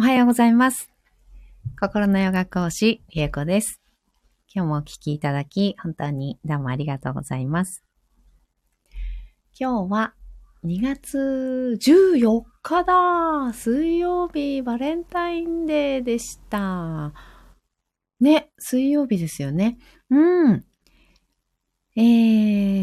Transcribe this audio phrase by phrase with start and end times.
[0.00, 0.92] おはようございます。
[1.80, 3.80] 心のヨガ講師、りえこです。
[4.54, 7.82] 今日もお聞きいただき、本当にどうもありがとうございます。
[9.58, 10.14] 今日は
[10.64, 17.12] 2月14日だ水曜日、バレンタインデーでした。
[18.20, 19.78] ね、水曜日ですよね。
[20.10, 20.64] うん。
[21.96, 22.02] え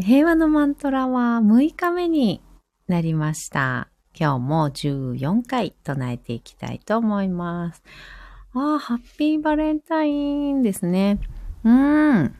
[0.00, 2.42] ー、平和のマントラは6日目に
[2.88, 3.88] なりました。
[4.18, 7.82] 今日も14回唱えていきたいと思います。
[8.54, 11.20] ああ、ハッピーバレンタインですね。
[11.64, 12.34] うーん。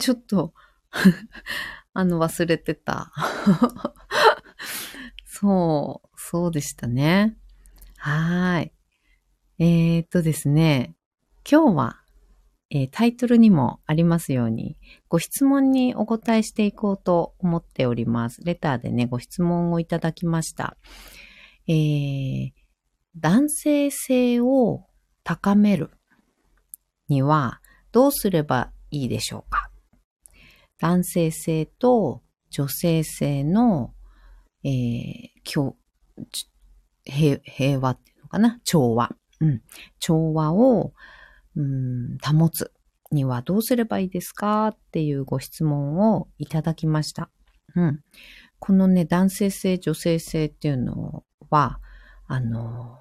[0.00, 0.54] ちょっと、
[1.92, 3.12] あの、忘れてた。
[5.26, 7.36] そう、そうでしたね。
[7.98, 8.72] はーい。
[9.58, 10.94] えー、っとですね、
[11.48, 12.01] 今日は、
[12.74, 18.40] えータイトルにもありますように、ご質問にお答えしていこうと思っております。
[18.44, 20.78] レターでね、ご質問をいただきました。
[21.68, 22.50] えー、
[23.16, 24.86] 男性性を
[25.22, 25.90] 高める
[27.08, 27.60] には
[27.92, 29.70] どうすればいいでしょうか？
[30.80, 33.92] 男性性と女性性の、
[34.64, 35.74] えー、
[37.04, 38.60] 平和っていうのかな？
[38.64, 39.14] 調和。
[39.40, 39.62] うん。
[39.98, 40.94] 調和を、
[41.54, 42.72] 保つ
[43.10, 47.30] にはどうすればいいですかっていうご質問をいただきました。
[47.74, 48.00] うん。
[48.58, 51.80] このね、男性性、女性性っていうのは、
[52.26, 52.98] あの、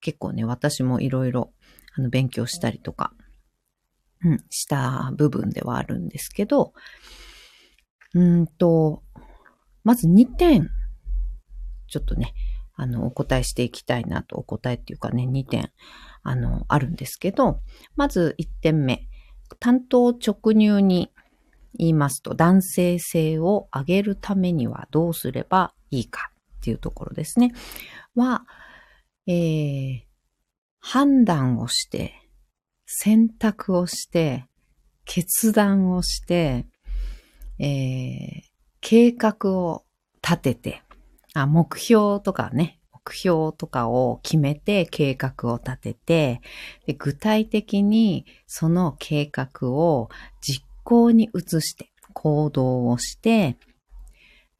[0.00, 1.52] 結構ね、私もいろいろ、
[2.10, 3.12] 勉強したりとか、
[4.22, 6.72] うん、した部分ではあるんですけど、
[8.14, 9.02] うんと、
[9.82, 10.70] まず2点、
[11.88, 12.34] ちょっとね、
[12.74, 15.72] あの、お答えしていきたいなと、お答えっていうかね、2点、
[16.22, 17.60] あの、あるんですけど、
[17.96, 19.08] まず1点目、
[19.60, 21.10] 担当直入に
[21.74, 27.52] 言いますと、男性性を上げるためにはどうすればいいかっていうところですね。
[28.14, 28.44] は、
[29.26, 30.00] えー、
[30.80, 32.14] 判断をして、
[32.86, 34.46] 選択をして、
[35.04, 36.66] 決断をして、
[37.58, 38.48] えー、
[38.80, 39.84] 計画を
[40.22, 40.82] 立てて、
[41.34, 42.77] あ、目標とかね、
[43.14, 46.40] 標とかを決めて計画を立てて、
[46.86, 50.08] で具体的にその計画を
[50.40, 53.56] 実行に移して、行動をして、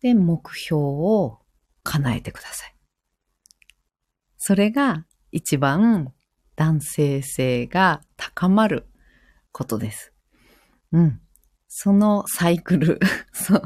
[0.01, 1.41] で、目標を
[1.83, 2.75] 叶えてください。
[4.37, 6.13] それが一番
[6.55, 8.87] 男性性が高まる
[9.53, 10.13] ことです。
[10.93, 11.21] うん。
[11.67, 12.99] そのサイクル、
[13.33, 13.61] そ、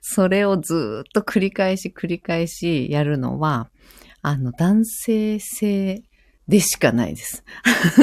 [0.00, 3.70] それをずっと繰り返し繰り返しやるのは、
[4.22, 6.02] あの、男性性
[6.48, 7.44] でしかないです。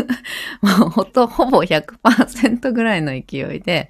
[0.62, 3.90] もうほと、ほぼ100%ぐらいの勢いで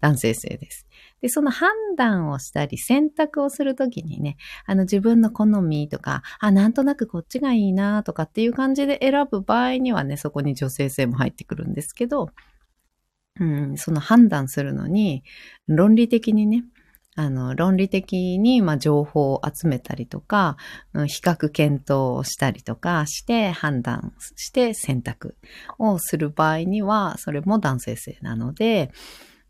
[0.00, 0.86] 男性性です。
[1.24, 4.36] で、その判断をしたり選択をするときにね、
[4.66, 12.28] あの自分の好みとか、あ、なんとなくこっちがいいなとかっていう感じで選ぶ場合にはね、そこに女性性も入ってくるんですけど、
[13.40, 15.24] うん、その判断するのに、
[15.66, 16.64] 論理的にね、
[17.16, 20.56] あの、論理的に、まあ、情報を集めたりとか、
[21.06, 25.36] 比較検討をしたりとかして、判断して選択
[25.78, 28.90] をする場合には、それも男性性なので、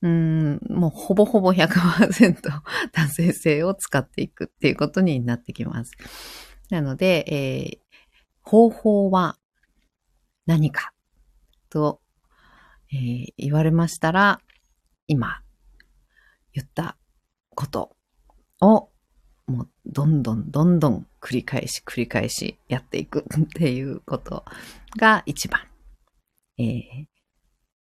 [0.03, 2.43] うん、もうほぼほぼ100%
[2.93, 5.93] 男性性を使っていくっていうことになってきます。
[6.71, 7.85] なので、えー
[8.47, 9.39] 方法は
[10.45, 10.93] 何か
[11.71, 12.03] と、
[12.93, 14.43] えー言われましたら、
[15.07, 15.41] 今
[16.53, 16.99] 言った
[17.55, 17.97] こと
[18.61, 18.91] を
[19.47, 24.45] もうどんどんどんどん繰り返し繰り返しやっていく っていうこと
[24.97, 25.61] が一番、
[26.59, 27.07] えー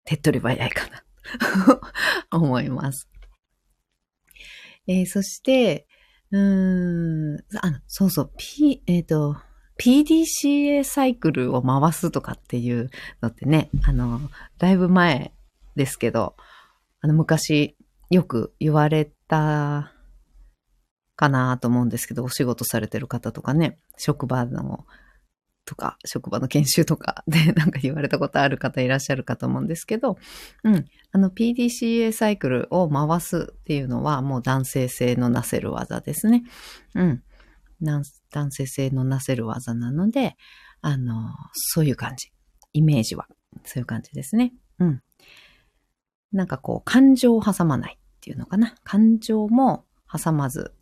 [0.05, 1.03] 手っ取り早いかな
[2.37, 3.07] 思います。
[4.85, 5.87] えーそして、
[6.31, 9.37] うーん、あの、そうそう、P、えっ、と、
[9.79, 12.89] PDCA サイクルを回すとかっていう
[13.21, 14.19] のってね、あの、
[14.57, 15.33] だいぶ前
[15.75, 16.35] ですけど、
[16.99, 17.77] あの、昔
[18.13, 19.91] よく言われた
[21.15, 24.85] かなと思うんですけど、お仕事されてる方とかね、職場の、
[25.65, 30.17] とか、職場の研修とかでなんか言われたことある方いらっしゃるかと思うんですけど、
[30.63, 30.85] うん。
[31.11, 36.43] あの PDCA サイクルを回すっていうのはもう男性性のなせる技ですね。
[36.95, 37.23] うん。
[37.81, 40.35] 男性性のなせる技なので、
[40.81, 42.29] あの、そういう感じ。
[42.73, 43.27] イメージは。
[43.63, 44.53] そういう感じですね。
[44.79, 45.01] うん。
[46.31, 48.73] なんかこう、感情を挟まないっていうのかな。
[48.85, 50.73] 感情も挟まず、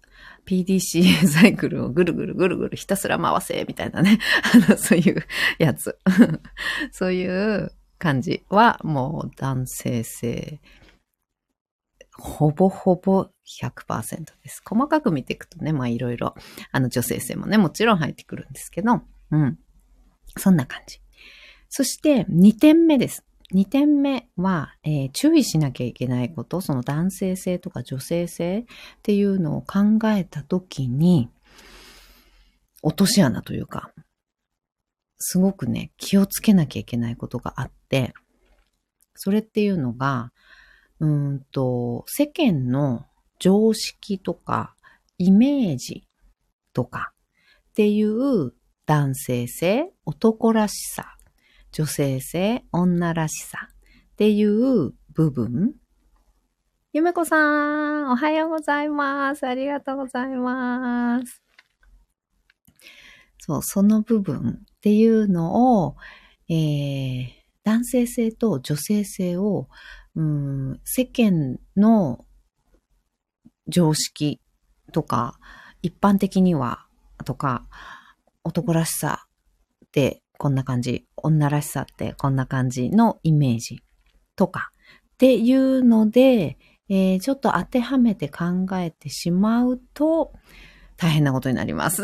[0.45, 4.19] PDCA サイクルをぐるぐるぐるぐるひたすら回せ、みたいなね。
[4.53, 5.25] あの、そういう
[5.57, 5.97] やつ。
[6.93, 10.61] そういう感じはもう男性性、
[12.13, 14.61] ほぼほぼ100%です。
[14.63, 16.35] 細かく見ていくとね、まあいろいろ、
[16.71, 19.01] あの女性性もね、もちろん入ってくるんですけど、
[19.31, 19.57] うん。
[20.38, 21.01] そんな感じ。
[21.69, 23.25] そして2点目です。
[23.53, 28.65] 2点目は、えー、注意しなきゃいけないこと、その男性性とか女性性っ
[29.03, 31.30] ていうのを考えたときに、
[32.81, 33.92] 落とし穴というか、
[35.19, 38.13] すごくね、気をつけなきゃいけないことがあって、
[39.15, 40.31] それっていうのが、
[41.00, 43.06] うんと、世間の
[43.39, 44.75] 常識とか、
[45.18, 46.07] イメージ
[46.74, 47.13] とか
[47.71, 48.53] っていう
[48.86, 51.15] 男性性、男らしさ、
[51.71, 55.73] 女性性、女らしさっていう部分。
[56.91, 59.47] ゆめこさん、おはようございます。
[59.47, 61.41] ありがとうございます。
[63.39, 65.95] そう、その部分っていうのを、
[66.50, 67.27] えー、
[67.63, 69.69] 男性性と女性性を、
[70.15, 72.25] うん、世間の
[73.69, 74.41] 常識
[74.91, 75.39] とか、
[75.81, 76.85] 一般的には、
[77.24, 77.65] とか、
[78.44, 79.25] 男らしさ
[79.85, 83.83] ってこんな感じ、女らしさってこんな感じのイメージ
[84.35, 84.71] とか
[85.13, 86.57] っていうので、
[86.89, 90.33] えー、ちょっと当てはめて考えてしまうと、
[90.97, 92.01] 大変なことになります。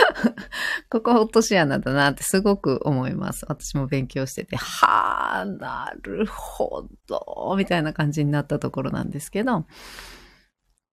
[0.88, 3.44] ここは落とし穴だなってすごく思います。
[3.46, 9.66] 私も勉強してて、はあ、なるほど、みたいな感じになったところなんですけど、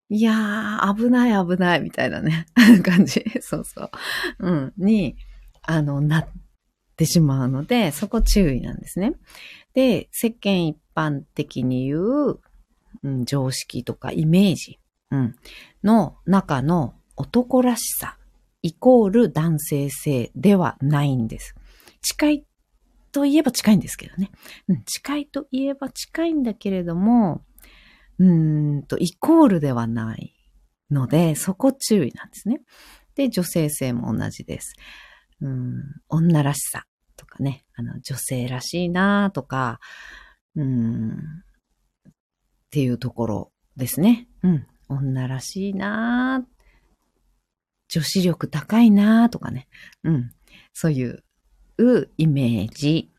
[0.09, 2.45] いやー、危ない危ない、みたいなね、
[2.83, 3.23] 感じ。
[3.39, 3.89] そうそう。
[4.39, 5.15] うん、に、
[5.61, 6.27] あの、なっ
[6.97, 9.13] てしまうので、そこ注意なんですね。
[9.73, 12.39] で、世間一般的に言う、
[13.03, 14.79] うん、常識とかイメージ、
[15.11, 15.35] うん、
[15.83, 18.17] の中の男らしさ
[18.61, 21.55] イコール男性性ではないんです。
[22.01, 22.45] 近い
[23.11, 24.31] といえば近いんですけどね。
[24.67, 27.43] うん、近いといえば近いんだけれども、
[28.19, 30.33] うんと、イコールではない
[30.89, 32.61] ので、そこ注意なんですね。
[33.15, 34.73] で、女性性も同じです。
[35.41, 36.85] うん、女らしさ
[37.15, 39.79] とかね、あの、女性らしいなとか、
[40.55, 42.13] うん、っ
[42.71, 44.27] ていうところですね。
[44.43, 46.45] うん、女らしいな
[47.89, 49.67] 女子力高いなとかね。
[50.03, 50.31] うん。
[50.73, 51.23] そういう
[52.17, 53.11] イメージ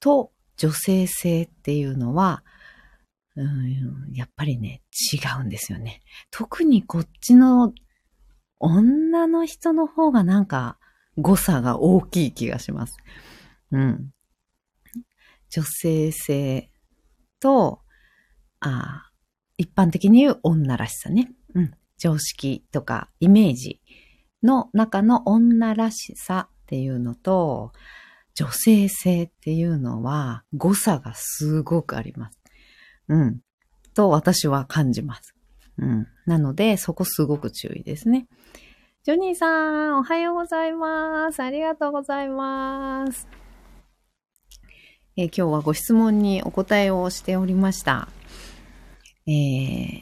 [0.00, 2.42] と女性性っていうのは、
[3.36, 4.82] うん、やっぱりね、
[5.12, 6.00] 違うんですよね。
[6.30, 7.74] 特にこっちの
[8.58, 10.78] 女の人の方がなんか
[11.16, 12.96] 誤差が大きい気がします。
[13.72, 14.10] うん。
[15.50, 16.70] 女性性
[17.40, 17.80] と、
[18.60, 19.10] あ
[19.58, 21.30] 一般的に言う女らしさね。
[21.54, 21.74] うん。
[21.98, 23.80] 常識とかイメージ
[24.42, 27.72] の中の女らしさっていうのと、
[28.34, 32.38] 女性性っていうのは誤差がすごくあります。
[33.08, 33.40] うん。
[33.94, 35.34] と私は感じます。
[35.78, 36.06] うん。
[36.26, 38.28] なので、そこすごく注意ですね。
[39.06, 39.46] ジョニーさ
[39.90, 41.38] ん、おはようございます。
[41.38, 43.28] ありがとうございます。
[45.16, 48.08] えー、今日はご質問にお答えをしておりました。
[49.28, 50.00] えー、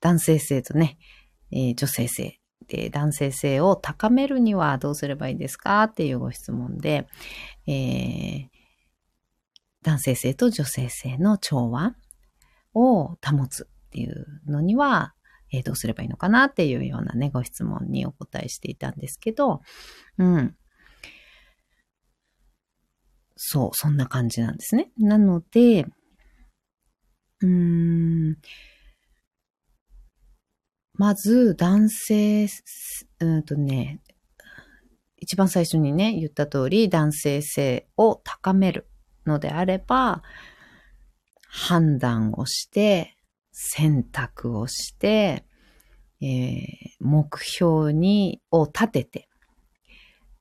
[0.00, 0.98] 男性性とね、
[1.52, 7.06] えー、女性性で、男性性を高めるにはどうすればいいですかっていうご質問で、
[7.68, 8.48] えー、
[9.84, 11.94] 男性性と女性性の調和
[12.74, 15.14] を保つっていうのには、
[15.54, 19.60] えー、どうすればいいのかなっていうようなね、ご質問にお答えしていたんですけど、
[20.18, 20.56] うん。
[23.36, 24.90] そう、そんな感じなんですね。
[24.98, 25.86] なので、
[27.40, 28.36] うーん、
[30.94, 32.46] まず、男性、
[33.20, 34.00] うんとね、
[35.16, 38.88] 一番最初にね、言った通り、男性性を高める
[39.26, 40.22] のであれば、
[41.48, 43.13] 判断をして、
[43.56, 45.44] 選択をして、
[46.20, 46.66] えー、
[46.98, 49.28] 目標に、を立てて、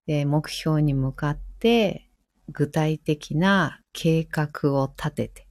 [0.08, 2.10] で、目標に向かって、
[2.50, 5.48] 具体的な計画を立てて、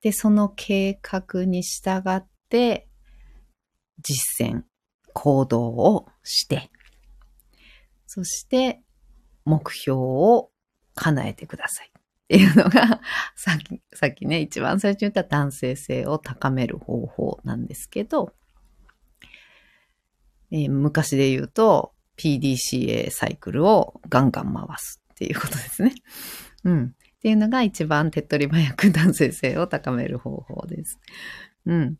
[0.00, 2.88] で、その計画に従って、
[4.00, 4.62] 実践、
[5.12, 6.70] 行動をして、
[8.06, 8.80] そして
[9.44, 10.50] 目標を
[10.94, 11.93] 叶えてください。
[12.24, 13.00] っていうのが、
[13.36, 18.34] さっき、さっきね、一番最初に言った男性性を高める方法なんですけど、
[20.50, 25.94] えー、昔で言うと、PDCA サイクルをガンガン回すっていうことですね。
[26.64, 26.84] うん。
[26.86, 30.98] っていうのが一番手っ取り早く男性性を高める方法です。
[31.66, 31.98] うん。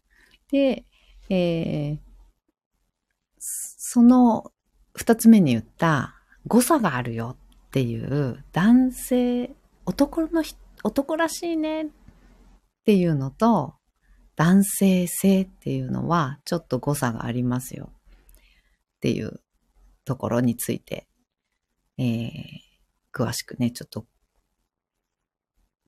[0.50, 0.85] で、
[1.28, 1.99] えー、
[3.38, 4.52] その
[4.95, 6.14] 二つ目に言った
[6.47, 9.50] 誤差があるよっていう男性、
[9.87, 10.43] 男の
[10.83, 11.85] 男らしいね。
[11.85, 11.88] っ
[12.85, 13.75] ていうのと
[14.37, 17.91] 男性性っていうのはちょっと誤差がありますよ。
[18.97, 19.41] っていう
[20.05, 21.07] ところについて
[21.99, 22.31] えー、
[23.12, 24.07] 詳しくね、ちょっと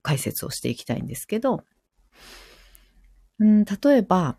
[0.03, 1.65] 解説をしていきたいんですけど、
[3.39, 4.37] うん、例えば、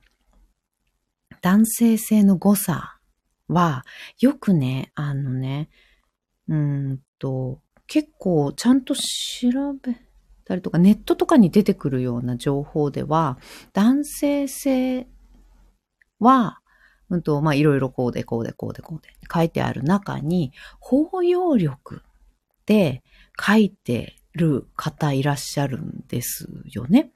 [1.42, 3.00] 男性性の誤差
[3.48, 3.86] は、
[4.20, 5.70] よくね、あのね、
[6.48, 9.02] うんと、結構ちゃんと調
[9.82, 9.96] べ
[10.46, 13.38] たりとか、ネットとかに出てくるような情報では、
[13.74, 15.08] 男性性
[16.20, 16.60] は、
[17.10, 22.02] うんと、ま、いろいろこうでこうでこうでこうで書いてある中に、包容力
[22.66, 23.04] で
[23.40, 27.12] 書いてる方いらっしゃるんですよね。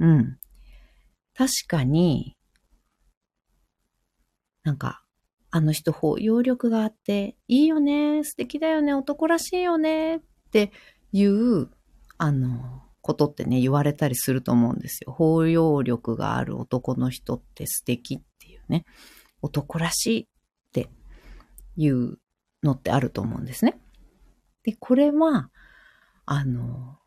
[0.00, 0.38] うん。
[1.34, 2.36] 確かに、
[4.64, 5.05] なんか、
[5.56, 10.20] あの人包容力があって、いいよね、素敵だよね、男らしいよね、っ
[10.52, 10.70] て
[11.12, 11.70] いう、
[12.18, 15.12] あの、ことってね、言われたりすると思うんですよ。
[15.12, 18.84] 包容力がある男の人って素敵っていうね。
[19.40, 20.26] 男らしいっ
[20.72, 20.90] て
[21.78, 22.18] いう
[22.62, 23.78] のってあると思うんですね。
[24.62, 25.50] で、これは、
[26.26, 26.98] あの、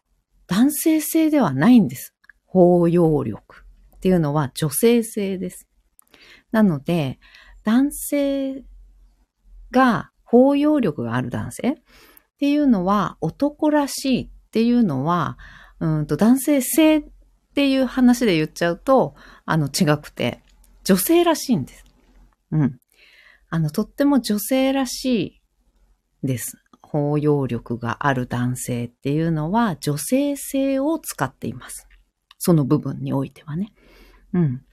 [0.47, 2.15] 男性性ではないんです。
[2.47, 3.63] 包容力
[3.97, 5.67] っていうのは女性性です。
[6.51, 7.19] なので、
[7.69, 8.63] 男性
[9.69, 11.75] が包容力がある男性っ
[12.39, 15.37] ていうのは男らしいっていうのは、
[15.79, 17.03] うんと男性性っ
[17.53, 19.13] ていう話で言っちゃうと、
[19.45, 20.41] あの違くて、
[20.83, 21.85] 女性らしいんです。
[22.49, 22.79] うん。
[23.51, 25.39] あの、とっても女性らし
[26.23, 26.57] いです。
[26.81, 31.87] 包容力がある男性っていうのは女性性を使っています。
[32.39, 33.73] その部分においてはね。
[34.33, 34.65] うん。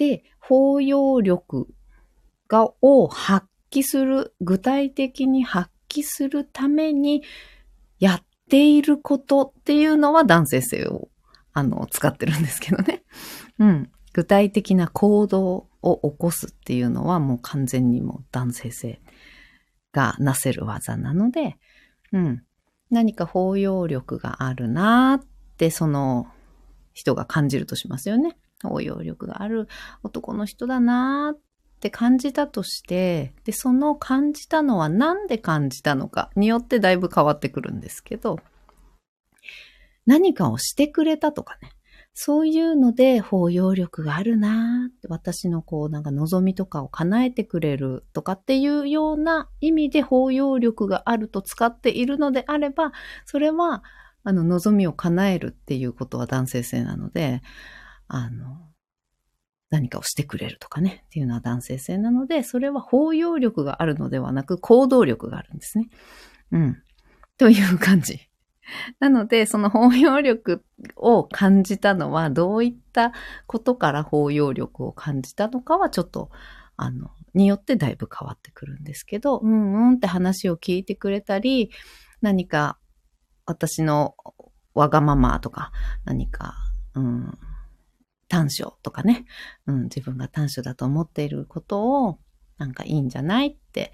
[0.00, 1.68] で、包容力
[2.48, 7.22] が、を発揮する、具体的に発揮するために
[7.98, 11.10] やっていることっていうのは男性性を、
[11.52, 13.02] あの、使ってるんですけどね。
[13.60, 13.90] うん。
[14.14, 19.02] 具体的な行動を起こすっていうのはもう完全にもう男性性
[19.92, 21.58] がなせる技なので、
[22.12, 22.42] うん。
[22.88, 25.26] 何か包容力があるなっ
[25.58, 26.26] てその
[26.94, 28.38] 人が感じるとしますよね。
[28.62, 29.68] 包容力がある
[30.02, 31.40] 男の人だなーっ
[31.80, 38.38] て感じたとして、で、その感じたのは何で感じたのかによってだいぶ変わってくるんですけど、
[40.06, 41.70] 何かをしてくれたとかね。
[42.12, 52.92] そういうので包容力があるなって、私のこうなんか望みとかを叶えてくれるとかっていうような意味で包容力があると使っているのであれば、
[53.24, 53.84] それは
[54.24, 57.42] あの望みを叶えるっていうことは男性性なので、
[58.12, 58.58] あの、
[59.70, 65.88] 何かをしてくれるとかね、っていうのは男性性なので、それは包容力があるのではなく行動力があるんですね。
[66.50, 66.82] うん。
[67.38, 68.28] という感じ。
[68.98, 70.64] なので、その包容力
[70.96, 73.12] を感じたのは、どういった
[73.46, 76.30] ことから包容力を感じたのかは、ちょっと、
[76.76, 81.70] あの、によってだいぶ変わってくるんですけど、うんうんって話を聞いてくれたり、
[82.20, 82.78] 何か
[83.46, 84.16] 私の
[84.74, 85.70] わがままとか、
[86.04, 86.54] 何か、
[86.94, 87.38] うん、
[88.30, 89.26] 短所とかね、
[89.66, 92.18] うん、自分が短所だと思っていることを、
[92.58, 93.92] なんかいいんじゃないって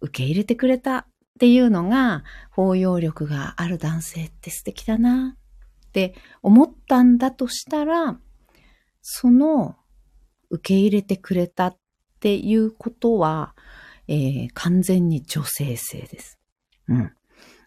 [0.00, 1.06] 受け入れてくれたっ
[1.40, 5.36] ていうのが、包容力がある男性って素敵だな
[5.88, 8.16] って思ったんだとしたら、
[9.02, 9.76] その
[10.50, 11.78] 受け入れてくれたっ
[12.20, 13.56] ていうことは、
[14.06, 16.38] えー、完全に女性性です。
[16.86, 17.12] うん。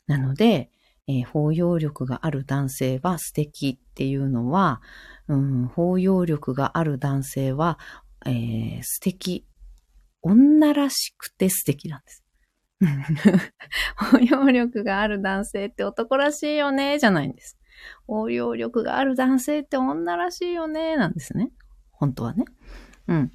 [0.07, 0.71] なので、
[1.07, 4.81] えー、包容力がある男性は素敵っていうのは、
[5.27, 7.79] うん、包容力がある男性は、
[8.25, 9.45] えー、素敵。
[10.21, 12.23] 女らしくて素敵なんです。
[14.11, 17.57] 包容力がある男性って男らしいよね、じゃないんです。
[18.07, 21.51] 包容力がある男性って女らしいよね、なんですね。
[21.91, 22.45] 本当はね。
[23.07, 23.31] うん。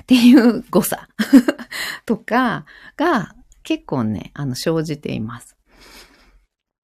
[0.00, 1.08] っていう誤差
[2.06, 2.64] とか
[2.96, 5.57] が結構ね、あの、生じています。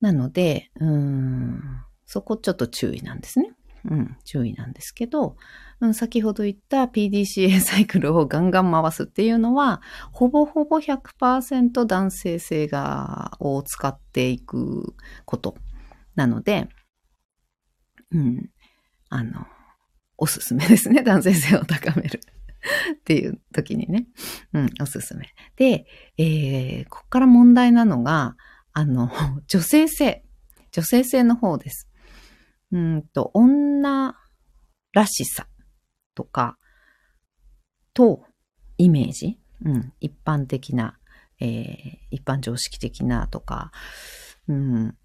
[0.05, 1.63] なので、うん、
[2.05, 3.53] そこちょっと注意なんですね。
[3.91, 5.37] うん、注意なんですけど、
[5.81, 9.81] うん、先ほど言った PDCA サイクルをガンガン回すっていうのは、
[10.13, 14.95] ほぼほぼ100%男性性が、を使っていく
[15.25, 15.57] こと
[16.17, 16.69] なので、
[18.13, 18.51] うん、
[19.09, 19.47] あの、
[20.19, 21.03] おすすめですね。
[21.03, 22.21] 男性性を高める
[22.93, 24.07] っていう時にね。
[24.53, 25.35] うん、おすすめ。
[25.57, 25.87] で、
[26.19, 28.37] えー、ここから問題なのが、
[28.75, 29.11] あの、
[29.47, 30.25] 女性性。
[30.73, 31.89] 女性性の方です。
[32.73, 34.17] うんと、女
[34.93, 35.47] らしさ
[36.15, 36.59] とか、
[37.95, 38.25] と、
[38.77, 40.99] イメージ、うん、一般的な、
[41.41, 43.71] えー、一般常識的なとか、
[44.49, 44.97] うん、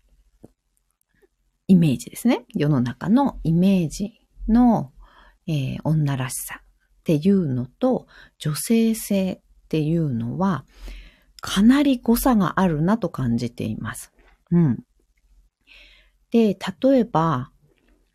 [1.68, 2.46] イメージですね。
[2.56, 4.92] 世の中のイメージの、
[5.46, 8.08] えー、女らしさっていうのと、
[8.40, 10.66] 女性性っていうのは、
[11.42, 14.12] かなり誤差があるなと感じています。
[14.52, 14.84] うん。
[16.32, 17.52] で、例えば、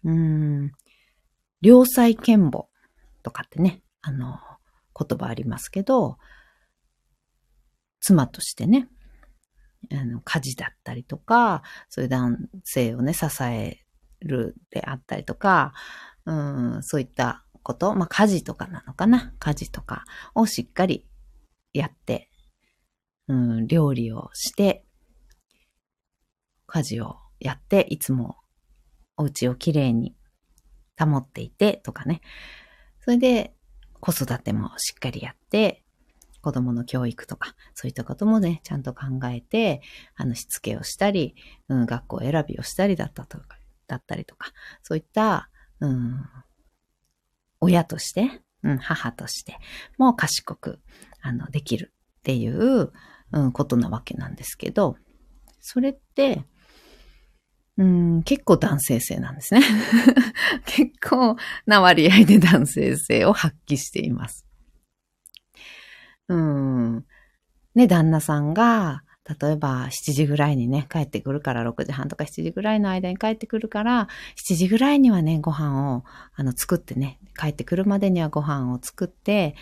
[0.04, 0.72] うん、
[1.60, 2.66] 良妻賢母
[3.22, 4.38] とかってね、あの、
[4.96, 6.18] 言葉ありますけど、
[8.00, 8.88] 妻としてね、
[9.90, 13.84] あの、家事だったりとか、そういう男性をね、支え
[14.20, 15.72] るであったりとか、
[16.26, 20.04] うん、そういったこと、まあ、家事とかなのかな家事とか
[20.34, 21.06] をしっかり
[21.72, 22.30] やって、
[23.28, 24.84] うん、料理をして、
[26.66, 28.36] 家事をやって、いつも
[29.16, 30.14] お家をきれいに
[30.98, 32.20] 保っていてとかね。
[33.00, 33.54] それで
[34.00, 35.84] 子育てもしっかりやって、
[36.40, 39.80] 子供の教育とか、そういったこともね、ちゃんと考えて、
[40.14, 41.34] あの、しつけをしたり、
[41.68, 44.52] うん、学校選びをしたりだったとか、だったりとか、
[44.82, 45.48] そういった、
[45.80, 46.22] うん、
[47.60, 49.56] 親として、うん、母として
[49.96, 50.80] も賢く、
[51.22, 52.92] あの、できるっていう、
[53.34, 54.96] うん、ことなわけなんですけど、
[55.60, 56.44] それって、
[57.76, 59.60] うん、結構男性性なんですね。
[60.66, 61.36] 結構
[61.66, 64.46] な割合で男性性を発揮しています。
[66.28, 67.04] うん。
[67.74, 69.02] ね、旦那さんが、
[69.40, 74.06] 例えば7時ぐらいにね、帰ってくるから、6時半とか7時ぐらいの間に帰ってくるから、
[74.48, 76.04] 7時ぐらいにはね、ご飯を、
[76.36, 79.56] あの、作ってね、帰ってくるまでにはご飯を作って、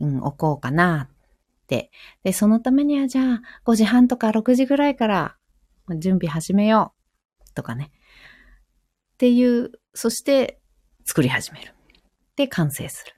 [0.00, 1.08] うん、置こうかな。
[1.68, 1.90] で、
[2.32, 5.36] そのためにはじゃあ、5時半とか6時ぐらいから
[5.98, 7.02] 準備始めよう。
[7.54, 7.90] とかね。
[9.14, 10.60] っていう、そして
[11.04, 11.74] 作り始める。
[12.36, 13.14] で、完成する。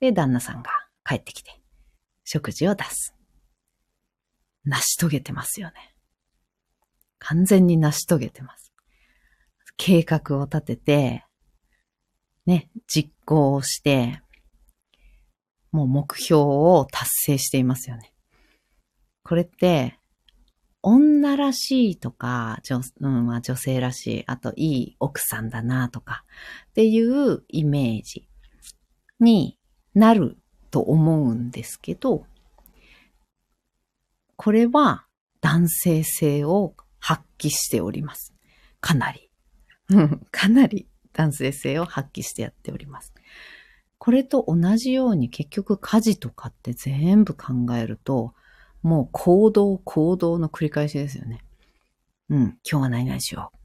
[0.00, 0.70] で、旦那さんが
[1.04, 1.60] 帰ってきて、
[2.24, 3.14] 食事を出す。
[4.64, 5.94] 成し遂げてますよね。
[7.18, 8.72] 完全に成し遂げてます。
[9.76, 11.24] 計画を立てて、
[12.46, 14.20] ね、実行をして、
[15.74, 18.12] もう目標を達成していますよね。
[19.24, 19.98] これって、
[20.82, 26.24] 女らしいとか、女,、うんまあ、女性らしい、あといい奥さんだなとか
[26.68, 28.28] っていうイメージ
[29.18, 29.58] に
[29.94, 30.38] なる
[30.70, 32.24] と思うんですけど、
[34.36, 35.06] これは
[35.40, 38.32] 男性性を発揮しております。
[38.80, 39.28] かなり。
[40.30, 43.12] かなり男性性を発揮してやっております。
[44.04, 48.34] これと同じように結局家事とかって全部考えると、
[48.82, 51.40] もう行動、行動の繰り返しですよね。
[52.28, 53.56] うん、今日は何々しよう。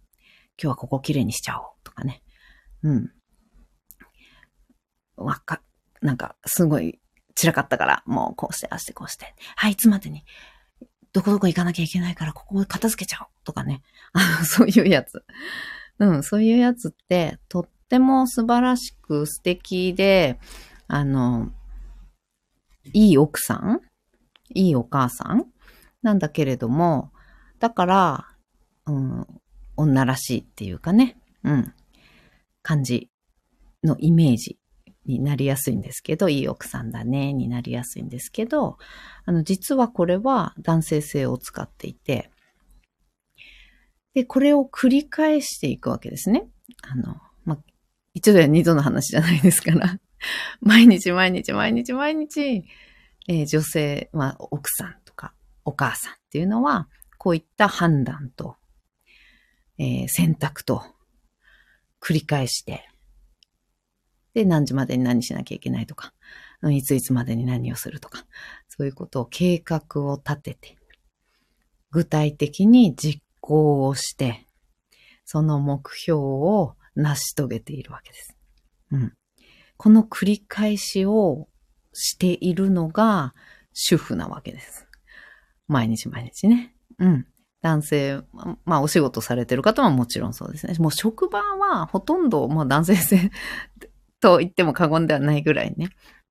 [0.58, 1.66] 今日はここきれいにしちゃおう。
[1.84, 2.24] とかね。
[2.84, 3.12] うん。
[5.18, 5.62] わか、
[6.02, 7.02] なんか、すごい
[7.36, 9.36] 散らかったから、もうこうして、あしてこうして。
[9.58, 10.24] はい、いつまでに
[11.12, 13.82] どこどこ行かなきゃいけないから、ここを片付けちゃおうとかね。
[14.14, 15.22] あの、そういうやつ。
[16.00, 20.40] うん、そういうやつって、とっても素晴らしく素敵で、
[20.88, 21.52] あの、
[22.94, 23.82] いい奥さん
[24.54, 25.46] いいお母さん
[26.02, 27.12] なんだけれども、
[27.60, 28.28] だから、
[28.86, 29.28] うん、
[29.76, 31.74] 女らしいっていうかね、うん、
[32.62, 33.10] 感じ
[33.84, 34.58] のイメージ
[35.06, 38.78] になりやすいんですけど、いい奥さんだね、になりやすいんですけど、
[39.26, 42.32] あの、実はこれは男性性を使っていて、
[44.14, 46.48] で、これを繰り返していくわけですね。
[46.82, 47.60] あの、まあ、
[48.20, 49.98] 一度や二度の話じゃないですから、
[50.60, 52.66] 毎日毎日毎日毎日、
[53.30, 58.58] えー、女性、まあ、奥さんとかお母さんっていうのは、こういった判断と、
[59.78, 60.84] えー、選択と
[62.02, 62.90] 繰り返して、
[64.34, 66.14] で、何時までに何しなきゃいけないとか、
[66.70, 68.26] いついつまでに何をするとか、
[68.68, 70.78] そういうことを計画を立てて、
[71.90, 74.46] 具体的に実行をして、
[75.24, 78.36] その目標を成し遂げているわけです。
[78.92, 79.14] うん。
[79.78, 81.48] この繰り返しを
[81.94, 83.34] しているのが
[83.74, 84.88] 主婦なわけです。
[85.68, 86.76] 毎日毎日ね。
[87.00, 87.26] うん。
[87.62, 88.22] 男性、
[88.66, 90.76] まあお仕事されてる方はもちろんそうですね。
[90.80, 93.32] もう職場はほとんどもう男性性
[94.22, 95.90] と言っても過言ではないぐらいね、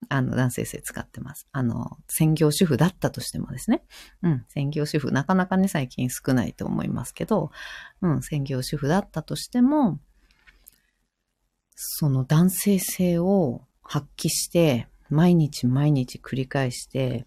[0.08, 1.48] あの、男性性使ってます。
[1.52, 3.82] あの、専業主婦だったとしてもですね。
[4.22, 7.50] うん、専業主婦、なかなかね、最近少ないと思いますけど、
[8.00, 9.98] うん、専業主婦だったとしても、
[11.80, 17.24] その男性性を発揮して、毎日毎日繰り返して、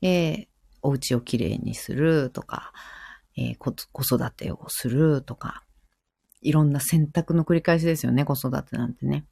[0.00, 0.48] で、
[0.82, 2.72] お家をきれいにするとか、
[3.36, 5.64] えー、子育てをするとか、
[6.42, 9.26] いろんな選択の繰り返しですよね、子育てなんてね。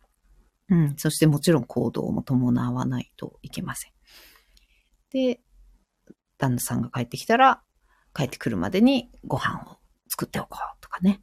[0.68, 0.94] うん。
[0.96, 3.92] そしてもちろん行動も伴わないといけません。
[5.11, 5.40] で、
[6.38, 7.62] 旦那さんが帰ってきたら、
[8.12, 9.76] 帰ってくるまでにご飯を
[10.09, 11.22] 作っておこうとかね。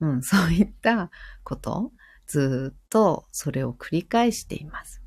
[0.00, 1.12] うん、そういった
[1.44, 1.92] こと、
[2.30, 5.02] ずっとそれを繰り返しています。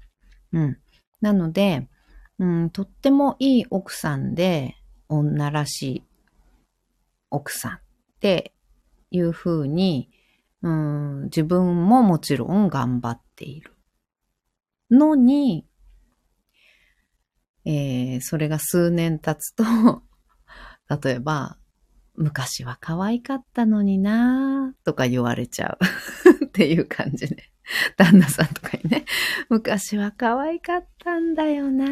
[0.51, 0.77] うん。
[1.21, 1.88] なので、
[2.38, 4.75] うん、とってもいい奥さんで、
[5.07, 6.03] 女らしい
[7.29, 7.79] 奥さんっ
[8.19, 8.53] て
[9.09, 10.09] いうふうに、
[10.62, 13.73] うん、自分ももちろん頑張っている。
[14.91, 15.65] のに、
[17.63, 19.63] えー、それが数年経つと
[21.03, 21.57] 例えば、
[22.15, 27.50] 昔は可愛かったのになとか言われちゃう っていう感じで、
[27.98, 29.06] 旦那さんとかにね、
[29.50, 31.89] 昔は可愛かったんだよなっ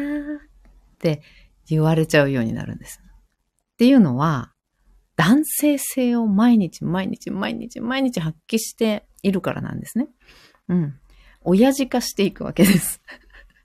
[0.98, 1.22] て
[1.66, 3.00] 言われちゃうようになるんです。
[3.02, 4.52] っていうのは、
[5.16, 10.08] 男性性を毎日毎日毎日毎日発揮しているからなんですね。
[10.68, 10.98] うん。
[11.42, 13.00] 親父化していくわけです。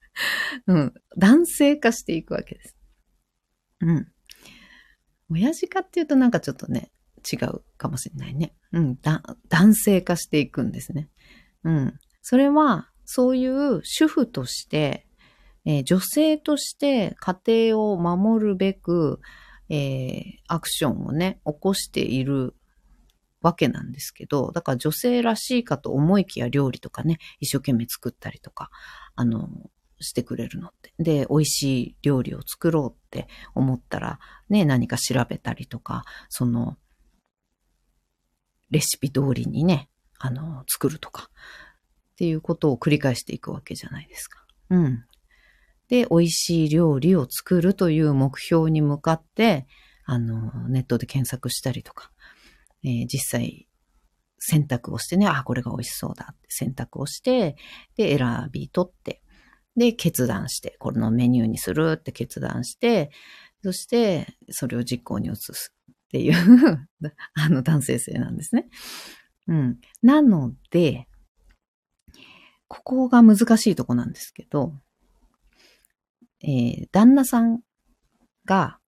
[0.68, 0.94] うん。
[1.18, 2.76] 男性化していくわけです。
[3.82, 4.08] うん。
[5.30, 6.92] 親父化っていうとなんかちょっとね、
[7.32, 8.54] 違うかもしれないね。
[8.72, 8.98] うん。
[9.50, 11.10] 男性化していくんですね。
[11.64, 12.00] うん。
[12.22, 15.08] それは、そういう主婦として、
[15.66, 19.20] えー、女性として家庭を守るべく、
[19.70, 22.56] えー、アクションをね、起こしている
[23.42, 28.70] わけなんですけど、だから女性らしいかと思いきや料理とかね、一生懸命作ったりとか、
[29.16, 29.50] あの、
[30.00, 30.94] してくれるのって。
[31.00, 36.78] で、美味しい料理を作ろうって思ったら、ね、何か調べたりとか、その、
[38.70, 41.30] レシピ通りにね、あの、作るとか、
[42.14, 44.44] っていうことを繰り返していくわけじゃないですか。
[44.70, 45.06] うん。
[45.88, 49.68] で、美味しい料理を作るという目標に向かって、
[50.04, 52.12] あの、ネットで検索したりとか、
[52.84, 53.68] えー、実際、
[54.40, 57.56] 選択をしてね、あ、これが美味しそうだって選択をして、
[57.96, 59.22] で、選び取って、
[59.76, 63.12] で、決断して、このメニューにするって決断して、
[63.64, 65.74] そして、それを実行に移す
[66.08, 66.90] っていう
[67.34, 68.70] あの、男性性なんですね。
[69.48, 69.80] うん。
[70.02, 71.08] なので、
[72.68, 74.74] ここが難しいとこなんですけど、
[76.42, 77.62] えー、旦那さん
[78.46, 78.80] が、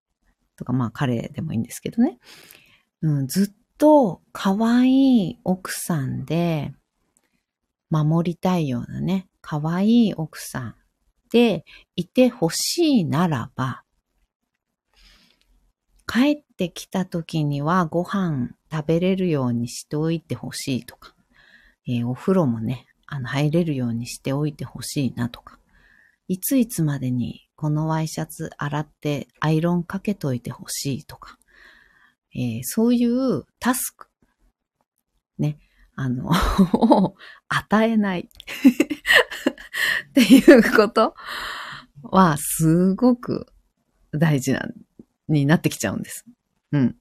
[0.55, 2.19] とかまあ彼でもいいんですけどね、
[3.01, 6.73] うん、ずっと可愛い奥さんで、
[7.89, 10.75] 守りたいようなね、可愛い奥さん
[11.31, 13.83] でいてほしいならば、
[16.11, 21.13] 帰ってきた時にはご飯食べれるようにしておいてほしいとか、
[21.87, 25.59] えー、お風呂もね、あの、入れるようにしておいてほしいなとか、
[26.27, 31.37] いついつまでにこのワイシャツ洗ってアイロンかけといてほしいとか、
[32.33, 34.07] えー、そういうタスク、
[35.37, 35.59] ね、
[35.95, 36.31] あの、
[36.73, 37.15] を
[37.49, 41.13] 与えないっていうこと
[42.01, 43.45] はすごく
[44.11, 44.73] 大事なん、
[45.29, 46.25] になってきちゃうんです。
[46.71, 46.95] うん。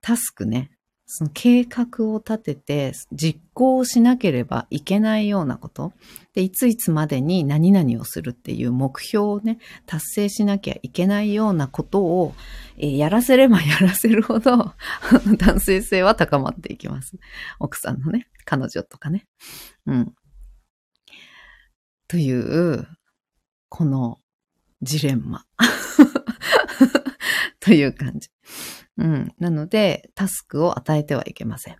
[0.00, 0.70] タスクね。
[1.08, 5.92] その計画を立てて実行しなければいけないようなこと。
[6.34, 12.34] で、いついつまでに何々をするっていう目標をね、達成しなきゃいけないようなことを、
[12.76, 14.74] えー、やらせれば やらせるほど
[15.38, 17.16] 男性性は高まっていきます。
[17.60, 19.26] 奥さんのね、彼女とかね。
[19.86, 20.14] うん。
[22.08, 22.88] という、
[23.68, 24.20] この
[24.82, 25.44] ジレンマ
[27.66, 28.30] という感じ。
[28.96, 29.34] うん。
[29.40, 31.76] なので、タスクを与えてはいけません。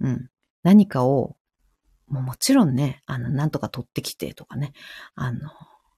[0.00, 0.28] うん。
[0.62, 1.36] 何かを、
[2.06, 4.74] ももちろんね、あの、なんとか取ってきてとかね、
[5.14, 5.50] あの、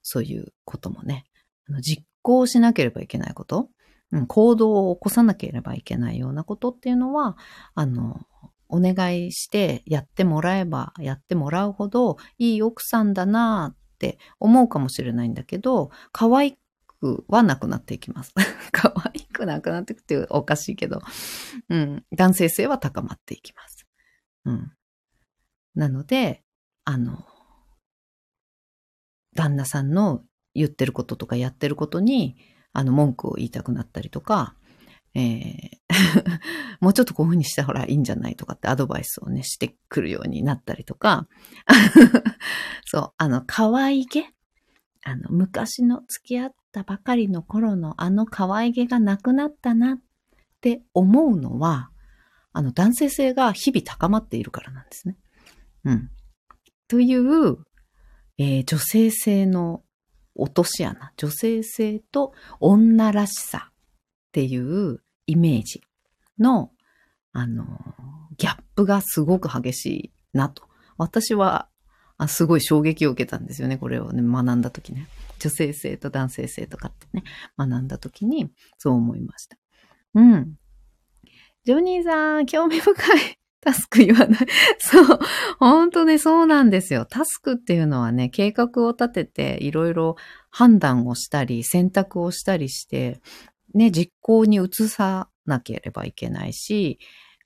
[0.02, 1.24] そういうこともね、
[1.68, 3.68] あの実行しなければいけないこと、
[4.12, 7.36] うん、行動を起こさなければいけないようなことっていうのは、
[7.74, 8.20] あの、
[8.68, 16.58] お願いしてやってもらえばやってもらうほどいい奥さんだなって思うかもしれないんだけど、可愛
[17.00, 18.34] くはなくなっていきます。
[18.72, 21.00] 可愛くなくなっていくっていうおかしいけど、
[21.68, 23.86] うん、男性性は高まっていきます。
[24.44, 24.72] うん。
[25.74, 26.44] なので、
[26.84, 27.24] あの、
[29.34, 32.36] 旦那さんの言ってることとかやってることに、
[32.72, 34.56] あの、文句を言いたくなったりとか、
[35.14, 36.40] えー、
[36.80, 41.28] もうちょっとこういうふうにしたらいいんじゃないとかってアドバイスをね、してくるようになったりとか、
[42.84, 44.32] そう、あの、可愛げ
[45.04, 49.98] あの、昔の付き合ったばかりの頃のあの可愛げがなくなったなっ
[50.60, 51.90] て思うのは、
[52.52, 55.16] あの、男性性が日々高まっているからなんですね。
[55.84, 56.10] うん。
[56.88, 57.58] という、
[58.38, 59.82] えー、女性性の
[60.34, 63.74] 落とし穴、女性性と女らしさっ
[64.32, 65.82] ていうイメージ
[66.38, 66.70] の、
[67.32, 67.66] あの、
[68.36, 70.64] ギャップがすごく激しいなと。
[70.96, 71.68] 私は、
[72.18, 73.78] あすごい衝撃を受けたんですよね。
[73.78, 75.06] これをね、学んだ時ね。
[75.38, 77.22] 女性性と男性性とかってね、
[77.56, 79.56] 学んだ時に、そう思いました。
[80.14, 80.54] うん。
[81.64, 83.38] ジョニーさん、興味深い。
[83.60, 84.46] タスク言わない。
[84.78, 85.18] そう。
[85.58, 87.04] 本当ね、そうなんですよ。
[87.04, 90.16] タスクっていうのはね、計画を立てて、いろいろ
[90.50, 93.20] 判断をしたり、選択をしたりして、
[93.74, 96.98] ね、実行に移さなければいけないし、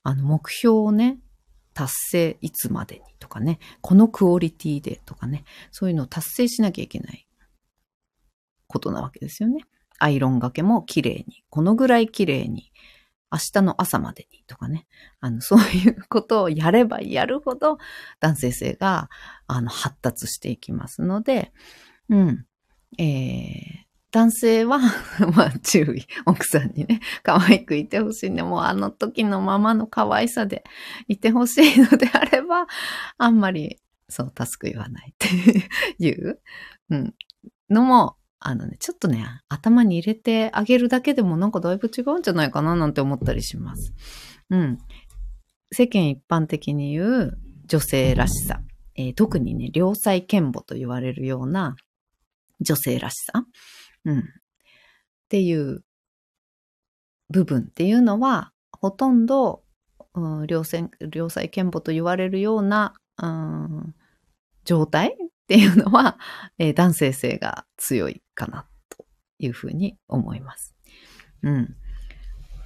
[0.03, 1.19] あの、目標をね、
[1.75, 7.27] 達成いつまでにとかね、このクオリティでとかね、そういうのを達成しなきゃいけない
[8.67, 9.65] ことなわけですよね。
[9.99, 12.73] アイロンがけも綺麗に、このぐらい綺麗に、
[13.31, 14.87] 明日の朝までにとかね、
[15.21, 17.79] あの、そういうことをやればやるほど
[18.21, 19.09] 男性性が、
[19.47, 21.53] あの、発達していきますので、
[22.11, 22.47] うん、
[22.99, 24.79] えー、男性は
[25.35, 26.07] まあ注意。
[26.27, 28.43] 奥さんにね、可愛くいてほしいね。
[28.43, 30.65] もうあの時のままの可愛さで
[31.09, 32.67] いてほしいのであれば、
[33.17, 35.29] あんまり、そう、助く言わないって
[35.99, 36.41] いう、
[36.91, 37.15] うん、
[37.71, 43.95] のも、あのね、ちょっとね、頭に入れてあげるだけでもなんかだいぶ違うんじゃないかななんて思ったりします。
[44.51, 44.79] うん。
[45.71, 48.61] 世間一般的に言う女性らしさ。
[48.95, 51.77] えー、特にね、良妻賢母と言われるような
[52.61, 53.47] 女性らしさ。
[54.05, 54.19] うん。
[54.19, 54.23] っ
[55.29, 55.85] ていう
[57.31, 59.63] 部分っていうのは、ほとんど、
[60.15, 63.95] うん、良妻良妻賢母と言われるような、うん、
[64.65, 66.19] 状態っていうのは、
[66.59, 69.07] えー、男性性が強いかなと
[69.39, 70.75] いうふうに思います。
[71.43, 71.77] うん。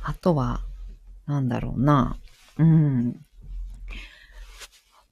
[0.02, 0.64] あとは、
[1.26, 2.16] なんだろうな。
[2.58, 3.26] うん。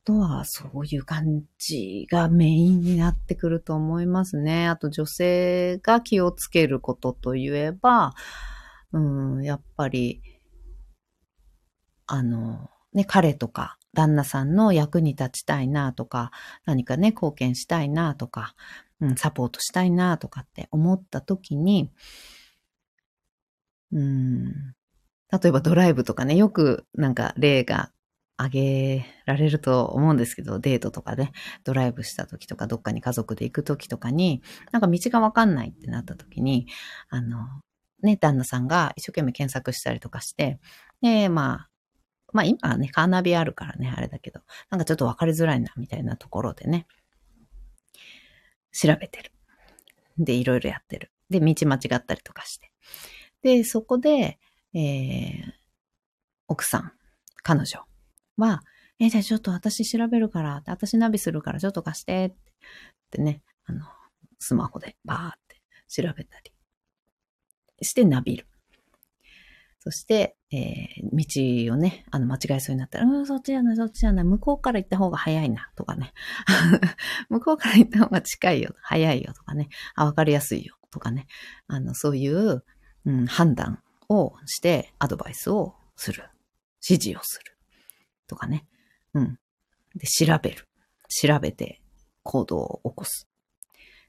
[0.05, 4.69] とはそういう感じがメインになってくると思いますね。
[4.69, 8.15] あと女性が気をつけることといえば、
[8.93, 10.23] うん、やっぱり、
[12.07, 16.31] あの、ね、彼とか旦那さんの役に立ちたいなとか、
[16.67, 18.55] 何かね、貢献したいなとか、
[19.01, 21.91] うん、サポートしたいなとかって思った時に、
[23.93, 24.75] うん、
[25.31, 27.91] 例えばドライブとかね、よくなんか例が
[28.37, 34.43] あげられると思うんですけど、デートとかで、ね、ドライブした時とか、どっかに家族で行く時とかに、
[34.73, 36.67] なんか道がわかんないってなった時に、
[37.09, 37.47] あの、
[38.03, 40.59] ね、旦那さんが一生懸命検索したりとかして、
[41.01, 41.69] で、まあ、
[42.33, 46.87] まあ今はね、カーナビあるからね、あれだけど、なんかちょっとわかりづらいな、みたいなところでね、
[48.73, 49.31] 調べてる。
[50.19, 51.13] で、いろいろやってる。
[51.31, 52.73] で、道間違ったりとかして。
[53.43, 54.39] で、そこで、
[54.75, 55.53] えー、
[56.49, 56.93] 奥さん、
[57.43, 57.85] 彼女
[58.37, 58.63] は、
[58.99, 62.35] え、じゃあちょっと私調べるから、私ナビするからちょっと貸してっ
[63.11, 63.85] てね、あの、
[64.39, 66.53] スマホでバーって調べたり
[67.83, 68.47] してナビる。
[69.81, 76.15] そして、えー、道をね、あの、間違えそうになったら、うん、そっちじゃな、そっちじゃな、向こうから行った方が早いな、とかね。
[77.29, 79.69] 向こうから行った方が近いよ、早いよ、とかね。
[79.95, 81.27] あ、わかりやすいよ、とかね。
[81.67, 82.65] あの、そういう、
[83.05, 86.25] うん、判断をして、アドバイスをする。
[86.89, 87.54] 指示をする。
[88.27, 88.67] とかね。
[89.15, 89.39] うん。
[89.95, 90.69] で、調べる。
[91.09, 91.81] 調べて
[92.23, 93.29] 行動を起こす。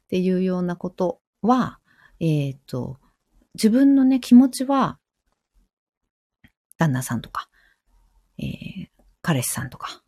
[0.06, 1.80] っていうようなことは、
[2.20, 2.98] えっ、ー、と、
[3.56, 5.00] 自分のね、気持ちは、
[6.78, 7.50] 旦那さんとか、
[8.38, 8.88] えー、
[9.22, 10.04] 彼氏さんとか、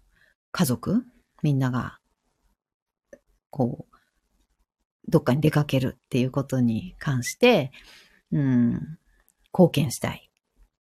[0.51, 1.03] 家族、
[1.43, 1.99] みんなが、
[3.49, 3.97] こう、
[5.07, 7.71] どっかに出かけるっていうことに関して、
[8.31, 8.99] うん、
[9.53, 10.29] 貢献したい。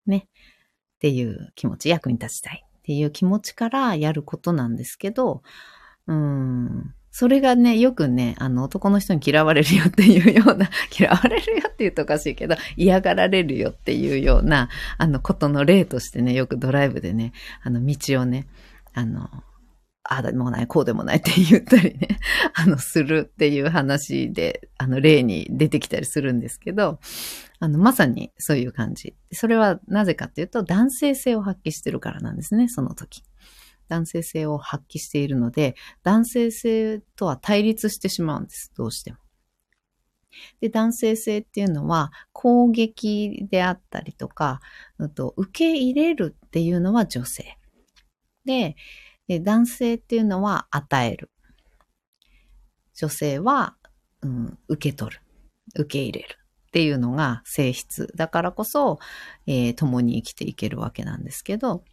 [0.05, 0.27] ね。
[0.27, 2.66] っていう気持ち、役に立ちたい。
[2.87, 5.43] っていう気持ちからやることなんですけど、
[6.07, 18.47] うん、それがね、よくね、あの、男の人に嫌われるよっていうような、 嫌われるよって言うとおかしいけど、嫌がられるよっていうような、あの、ことの例としてね、よくドライブでね、あの、道をね、
[18.93, 19.29] あの、
[20.09, 22.19] ああでもない、こうでもないって言ったりね、
[22.55, 26.99] あの、するっていう話で、あの、例に出てきたりするんですけど、
[27.59, 29.15] あの、まさにそういう感じ。
[29.33, 33.21] それはなぜかっていうと、男性性を発揮してるからなんですね、その時。
[33.89, 39.17] 男性性を発揮しているので、男性性とは対立してしまうんです、どうしても。
[40.61, 44.61] で、男性性っていうのは攻撃であったりとか、
[45.15, 47.57] と受け入れるっていうのは女性。
[48.45, 48.75] で、
[49.27, 51.29] で男性っていうのは与える。
[52.95, 53.75] 女性は、
[54.21, 55.21] うん、受け取る。
[55.75, 56.37] 受け入れる。
[56.67, 58.99] っていうのが性質だからこそ、
[59.45, 61.83] えー、共に生きていけるわけなんですけど、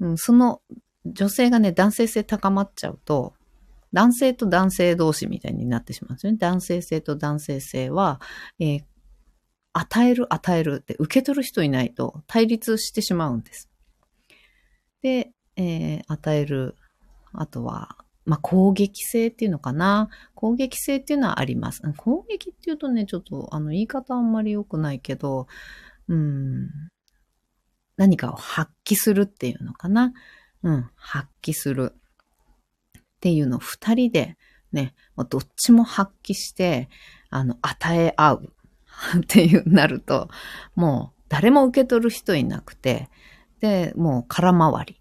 [0.00, 0.62] うん、その
[1.04, 3.34] 女性がね、男性性高まっちゃうと、
[3.92, 6.38] 男性と男性同士みたいになってしまうんですよね。
[6.38, 8.20] 男性性と男性性は、
[8.58, 8.84] えー、
[9.72, 13.70] 与える与えるって受け取る人いないと対立してしまうんです。
[15.02, 16.76] で、えー、与える、
[17.32, 20.08] あとは、まあ、攻撃性っていうのかな。
[20.34, 21.80] 攻撃性っていうのはあります。
[21.96, 25.46] 攻撃っていうとね、ちょっと、あの、言い方あんまり良くないけど、
[26.08, 26.68] うん、
[27.96, 30.12] 何かを発揮するっていうのかな。
[30.62, 31.92] うん、発揮する
[32.98, 34.36] っていうのを二人で
[34.72, 34.94] ね、
[35.28, 36.88] どっちも発揮して、
[37.30, 38.52] あの、与え合う。
[39.18, 40.28] っていうなると、
[40.74, 43.10] もう誰も受け取る人いなくて、
[43.60, 45.00] で、もう空回り。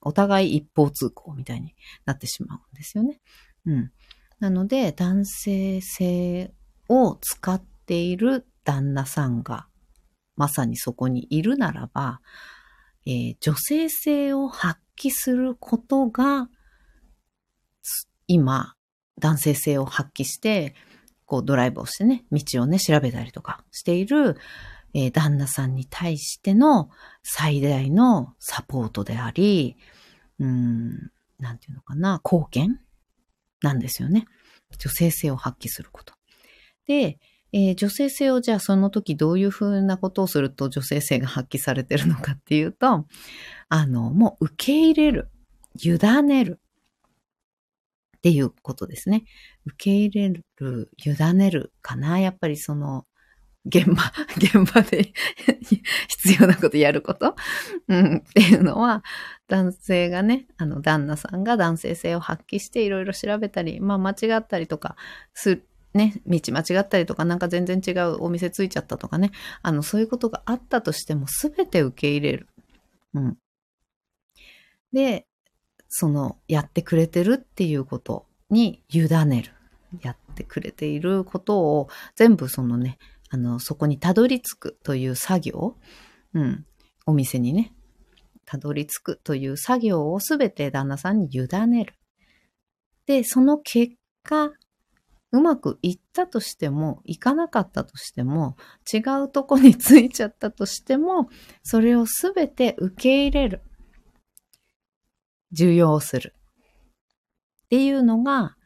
[0.00, 3.20] お互い一方通行みたいになってしまうんですよね。
[3.66, 3.92] うん。
[4.40, 6.52] なので、男性性
[6.88, 9.66] を使っている旦那さんが、
[10.36, 12.20] まさにそこにいるならば、
[13.06, 16.48] えー、女性性を発揮することが、
[18.26, 18.74] 今、
[19.18, 20.74] 男性性を発揮して、
[21.24, 24.36] こうドライブをしてね、道をね、調べたりとかしている、
[24.94, 26.90] えー、旦那さんに対しての
[27.22, 29.76] 最大のサポートであり、
[30.38, 32.80] うん、なんていうのかな、貢献
[33.62, 34.26] なんですよね。
[34.78, 36.14] 女性性を発揮すること。
[36.86, 37.18] で、
[37.52, 43.06] えー、女性性をじゃあその時どういうふうなことをすると女性性が発揮されてるのかっていうと、
[43.68, 45.30] あの、もう受け入れる、
[45.82, 46.60] 委ねる
[48.18, 49.24] っていうことですね。
[49.64, 52.20] 受け入れる、委ねるかな。
[52.20, 53.06] やっぱりその、
[53.68, 54.02] 現場、
[54.36, 55.12] 現場で
[56.08, 57.36] 必要なことやること、
[57.88, 59.04] うん、っていうのは、
[59.46, 64.96] 男性がね、あの、旦那さんが男性性を発揮していろいろ調べたり、まあ間違ったりとか
[65.34, 65.62] す
[65.94, 69.30] ね、道間違ったりとか、なんか全然違うお店ついちゃったとかね、
[69.62, 72.48] あの、そういうことがあったとしても、すべて受け入れる。
[73.14, 73.38] うん。
[74.92, 75.26] で、
[75.88, 79.52] その、やってくれてるっていうことに委ねる。
[80.02, 82.98] やってくれていることを全部そのね、
[83.30, 85.76] あの、そこにたどり着くという作業、
[86.34, 86.66] うん、
[87.06, 87.74] お店にね、
[88.44, 91.94] たどり着くという作業をすべて旦那さんに委ねる。
[93.06, 94.52] で、その結果、
[95.30, 98.56] うまくいったとしても、いかなかったとしても、
[98.90, 101.28] 違うとこについちゃったとしても、
[101.62, 103.62] それをすべて受け入れる。
[105.52, 106.34] 受容する。
[107.64, 108.56] っていうのが、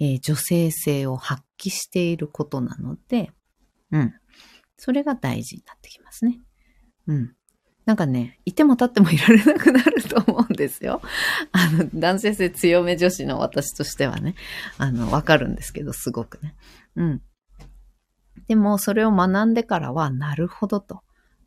[0.00, 3.32] えー、女性性を発揮していることなので、
[3.92, 4.14] うん。
[4.76, 6.40] それが大事になってきますね。
[7.06, 7.34] うん。
[7.84, 11.00] なんかね、いても立ってもいられなくなると思うんですよ。
[11.52, 14.34] あの、男性性強め女子の私としてはね、
[14.76, 16.54] あの、わかるんですけど、すごくね。
[16.96, 17.22] うん。
[18.46, 21.02] でも、それを学んでからは、なるほどと。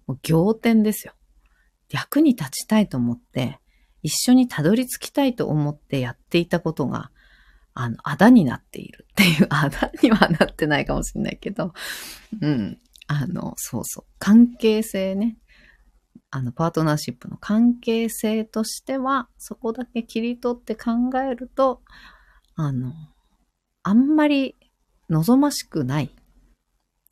[0.08, 1.14] もう仰天ですよ。
[1.92, 3.60] 役に立ちたいと思って、
[4.02, 7.11] 一緒にたどり着きたいと思ってやっていたことが、
[7.74, 11.74] あの、あだになっているっていう、 あだにはなってないかもしれないけど、
[12.42, 12.80] うん。
[13.08, 14.06] あの、そうそう。
[14.20, 15.38] 関係性ね。
[16.30, 21.82] あの、パートナーシップの関係性としては、そこだけ切り取って考えると、
[22.56, 22.94] あの、
[23.84, 24.56] あんまり
[25.10, 26.16] 望ましくない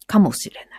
[0.08, 0.78] かもしれな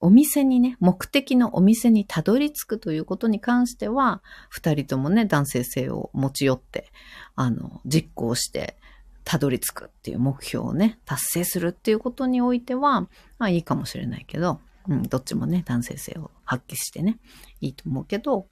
[0.00, 6.90] お店にね、目的のお店にたどり着くということに関しては、二人ともね、男性性を持ち寄って、
[7.36, 8.76] あの、実行して、
[9.24, 13.02] たどり着くっていう目標をね、達成するっていうことにおいては、
[13.38, 17.18] まあいいかもしれないけど、うん、どっちもね、男性性を発揮してね、
[17.60, 18.48] いいと思うけど、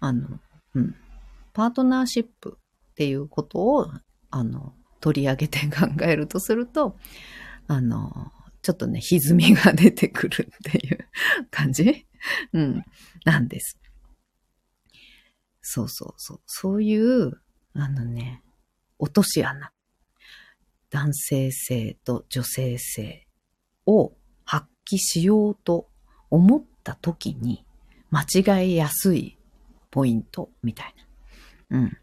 [0.00, 0.38] あの、
[0.74, 0.94] うん、
[1.52, 2.58] パートナーシップ
[2.92, 3.90] っていうことを、
[4.30, 6.96] あの、取り上げて考えるとすると、
[7.66, 8.32] あの、
[8.64, 11.06] ちょっとね、歪みが出てくるっていう
[11.50, 12.06] 感じ？
[12.54, 12.82] うん、
[13.26, 13.78] なんです。
[15.60, 16.40] そうそうそう。
[16.46, 17.40] そういう、
[17.74, 18.42] あのね、
[18.98, 19.70] 落とし穴。
[20.88, 23.26] 男性性と女性性
[23.84, 25.90] を発揮しようと
[26.30, 27.66] 思った時に
[28.10, 28.22] 間
[28.62, 29.36] 違いやすい
[29.90, 30.94] ポイントみたい
[31.68, 31.78] な。
[31.80, 31.96] うん。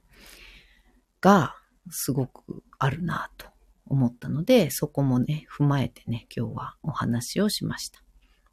[1.21, 1.55] が、
[1.89, 3.47] すごくあるなと
[3.87, 8.03] 思ったので、そこもね、踏まえてね、今日はお話をしました。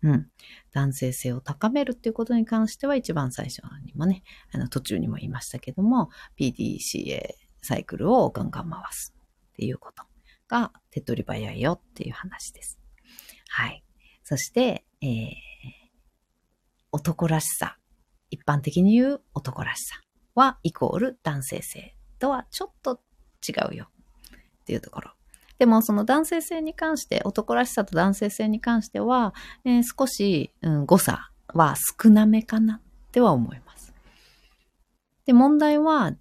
[0.03, 0.31] うん。
[0.73, 9.15] 男性性を高めるっていうことに関しては一番最初にもね、あの途中にも言いましたけども、PDCA サイクルをガンガン回す
[9.53, 10.05] っていうこと
[10.49, 12.79] が手っ取り早いよっていう話です。
[13.49, 13.85] はい。
[14.23, 15.31] そして、えー、
[16.93, 17.79] 男らしさ。
[18.31, 19.97] 一般的に言う男らしさ
[20.35, 23.01] はイコール男性性とはちょっと
[23.47, 23.89] 違うよ
[24.61, 25.18] っていうところ。
[25.59, 29.35] でもその男性性に関して、男らしさと男性性に関しては、
[29.65, 32.81] えー、少し、うん、誤差は少なめかなっ
[33.11, 33.93] ては思います。
[35.27, 36.13] で、問題は、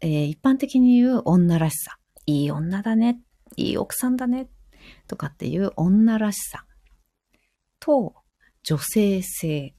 [0.00, 1.98] えー、一般的に言う女らしさ。
[2.26, 3.20] いい女だね。
[3.56, 4.48] いい奥さんだね。
[5.08, 6.66] とかっていう女らしさ。
[7.80, 8.14] と
[8.62, 9.74] 女性性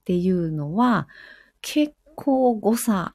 [0.00, 1.08] っていうのは
[1.60, 3.14] 結構誤差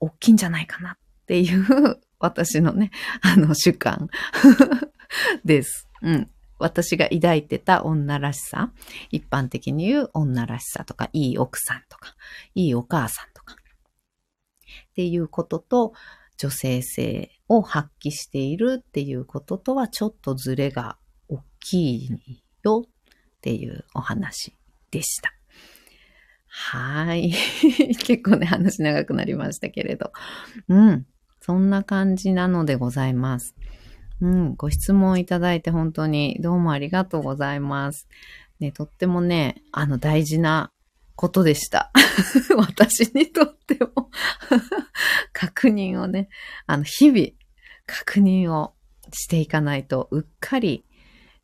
[0.00, 4.08] 大きいんじゃないかなっていう私のね、 あの主観
[5.44, 5.88] です。
[6.02, 6.30] うん。
[6.58, 8.72] 私が抱いてた女らしさ、
[9.10, 12.14] 一般的に言う女らしさとか、いい奥さんとか、
[12.54, 15.92] いいお母さんとか、っていうことと、
[16.36, 20.98] 女性性を発揮しているっていうこととはちょっとズレが
[21.28, 22.10] 大きい
[22.64, 22.90] よっ
[23.40, 24.56] ていうお話
[24.90, 25.34] でした。
[26.48, 27.32] はい。
[27.98, 30.12] 結構ね、話長くなりましたけれど。
[30.68, 31.06] うん。
[31.44, 33.54] そんな感じなのでございます。
[34.22, 34.54] うん。
[34.54, 38.08] ご質問いただいて本当にどうもありがとうございます。
[38.60, 40.72] ね、とってもね、あの大事な
[41.16, 41.92] ことでした。
[42.56, 44.10] 私にとっても
[45.34, 46.30] 確認をね、
[46.66, 47.26] あの、日々
[47.84, 48.74] 確認を
[49.12, 50.86] していかないと、うっかり、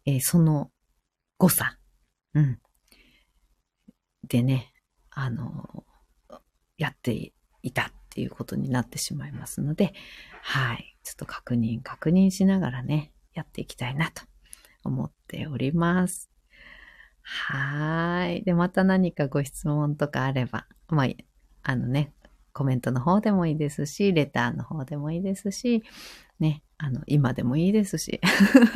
[0.07, 0.71] えー、その
[1.37, 1.79] 誤差、
[2.33, 2.59] うん。
[4.27, 4.73] でね、
[5.11, 5.85] あの、
[6.79, 9.95] やっていたていうことになってしまいますので、
[10.43, 10.97] はい。
[11.03, 14.23] ちょっと確認、確認しながらね、やっていきたいなと
[14.85, 16.31] 思っております。
[17.23, 18.43] はい。
[18.43, 21.07] で、また何かご質問とかあれば、まあ、
[21.63, 22.13] あのね、
[22.53, 25.85] コメントの方でもいいですし、レターの方でもいいですし、
[26.41, 28.21] ね、あの、今でもいいですし、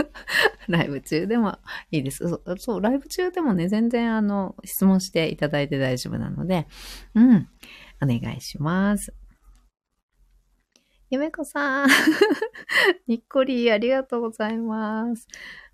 [0.69, 1.59] ライブ中でも
[1.91, 2.25] いいです。
[2.59, 6.67] そう、ライブ中でもね、全然あの、質問していただいて大丈夫なので、
[7.15, 7.49] うん、
[8.03, 9.15] お願いします。
[11.11, 11.89] ゆめこさん、
[13.07, 15.29] にっこりありがとうございます。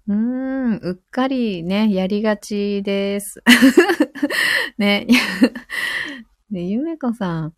[0.09, 3.43] うーん、うっかりね、やりがちです。
[4.77, 5.07] ね。
[6.51, 7.55] で、ゆめこさん、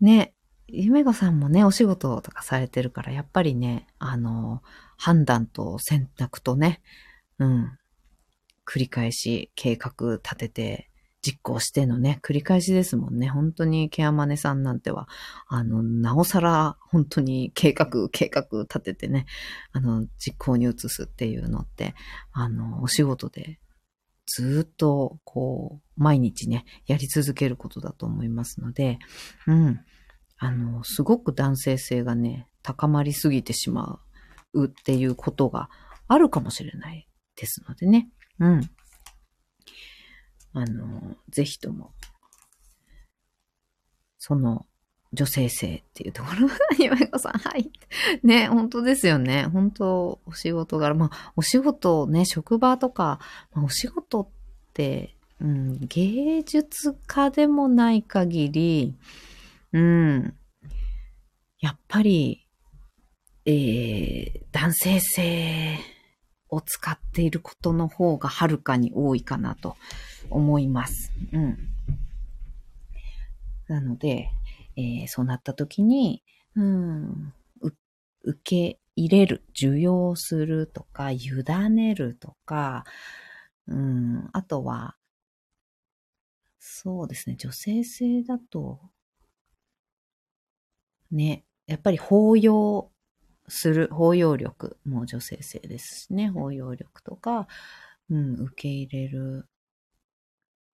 [0.00, 0.34] ね、
[0.66, 4.62] ゆめこさんもね、お仕事とかされてるから、やっぱりね、あの、
[4.96, 6.82] 判断と選択とね、
[7.38, 7.78] うん、
[8.66, 10.90] 繰り返し計画立てて、
[11.26, 13.28] 実行してのね、繰り返しですもんね。
[13.28, 15.08] 本当にケアマネさんなんては、
[15.48, 19.26] あの、なおさら本当に計画、計画立ててね、
[19.72, 21.94] あの、実行に移すっていうのって、
[22.32, 23.58] あの、お仕事で
[24.26, 28.98] ずっと、こう、毎日ね、やり続けることだと思いますので、
[29.46, 29.80] うん。
[30.38, 34.00] あの、すごく男性性がね、高まりすぎてしま
[34.52, 35.70] うっていうことが
[36.08, 38.10] あるかもしれないですのでね。
[38.40, 38.70] うん。
[40.56, 41.92] あの、ぜひとも、
[44.16, 44.64] その、
[45.12, 46.48] 女性性っていうところ、
[46.82, 47.70] ゆめこさん、はい。
[48.24, 49.44] ね、本当ですよね。
[49.44, 53.20] 本当、お仕事柄、まあ、お仕事ね、職場とか、
[53.52, 54.28] まあ、お仕事っ
[54.72, 58.94] て、うん、芸術家でもない限り、
[59.74, 60.34] うん、
[61.60, 62.46] やっぱり、
[63.44, 65.95] えー、男性性
[66.48, 69.76] を使っていることの方がはるかに多いかなと
[70.30, 71.12] 思います。
[71.32, 71.58] うん。
[73.68, 74.30] なので、
[74.76, 76.22] えー、そうなった時に、
[76.54, 77.32] うん、
[78.22, 81.30] 受け入れる、受容するとか、委
[81.70, 82.84] ねるとか、
[83.68, 84.96] うん、あとは、
[86.58, 88.80] そうですね、女性性だと、
[91.10, 92.90] ね、やっぱり包容
[93.48, 97.48] する、包容力も女性性ですしね、包容力とか、
[98.10, 99.46] うん、受け入れる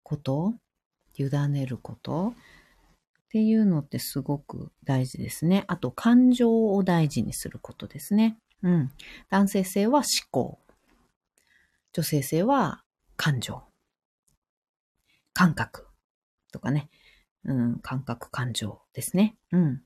[0.02, 0.54] こと、
[1.16, 2.34] 委ねること、っ
[3.32, 5.64] ていうのってすごく大事ですね。
[5.66, 8.36] あと、感情を大事にすることですね。
[8.62, 8.92] うん。
[9.30, 10.58] 男性性は思考。
[11.94, 12.84] 女性性は
[13.16, 13.62] 感情。
[15.32, 15.86] 感覚。
[16.52, 16.90] とかね。
[17.44, 17.78] うん。
[17.80, 19.36] 感覚、感情ですね。
[19.50, 19.82] うん。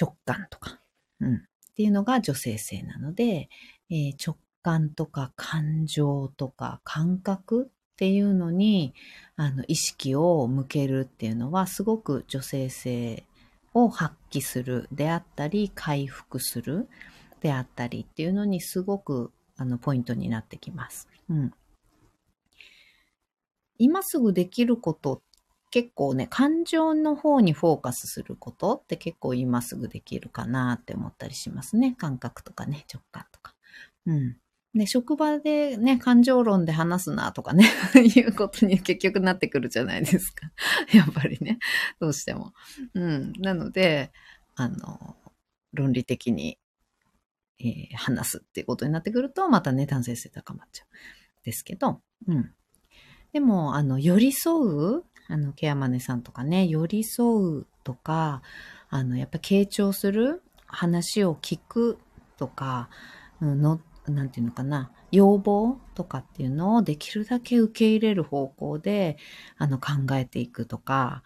[0.00, 0.80] 直感とか。
[1.20, 1.34] うん。
[1.36, 1.38] っ
[1.76, 3.48] ていうのが女性性なので、
[3.90, 8.94] えー、直感とか感情とか感覚っていうのに、
[9.36, 13.24] あの、意識を向けるっていうのは、すごく女性性
[13.74, 16.88] を発揮するであったり、回復する
[17.40, 21.08] であったりっていうのにすごく、あの、ポイントになってきます。
[21.28, 21.52] うん。
[23.78, 25.22] 今すぐできること
[25.70, 31.94] 結構ね、感情の方にフォーカスすることって結構今すぐできるかなって思ったりしますね。
[31.96, 33.54] 感覚とかね、直感とか。
[34.06, 34.36] うん。
[34.72, 37.64] ね、職場でね、感情論で話すなとかね、
[38.14, 40.52] いうことに結局なってくるじゃないですか。
[40.94, 41.58] やっぱりね、
[41.98, 42.52] どうしても。
[42.94, 43.32] うん。
[43.38, 44.12] なので、
[44.54, 45.16] あの、
[45.72, 46.58] 論理的に、
[47.58, 50.88] えー、話すっていうことになってくると、またね、男性性高まっちゃう。
[51.42, 52.54] ですけど、うん。
[53.32, 58.42] でも、あの、寄り添う、あの、ケアマネさんとかね、寄り添うとか、
[58.88, 61.98] あの、やっぱ傾聴する、話を聞く
[62.36, 62.88] とか、
[63.40, 69.16] のなんていうのかな、要望とかっていうのをできるだけ受け入れる方向で、
[69.58, 71.22] あの、考えていくとか、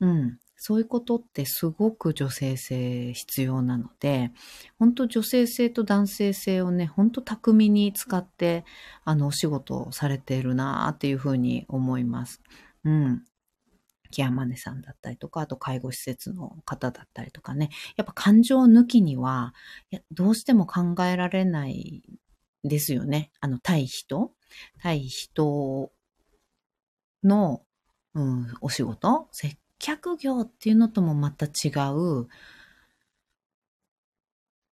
[0.00, 0.38] うん。
[0.58, 4.32] そういうことってすごく女性性必要なので、
[4.78, 8.64] 本当女性性と男性性をね、本当巧みに使って、
[9.04, 12.40] あの、お仕事をされているなっていうふうに思います。
[12.84, 13.24] うん。
[14.16, 19.52] ケアマネさんだったりとか、あと介護施設の方だったりとかね、やっぱ感情抜きには、
[20.10, 22.02] どうしても考えられない
[22.64, 23.30] ですよね。
[23.40, 24.32] あの、対人？
[24.80, 25.92] 対人
[27.22, 27.62] の、
[28.14, 29.28] うん、お仕事？
[29.32, 32.28] 接客業っていうのともまた違う、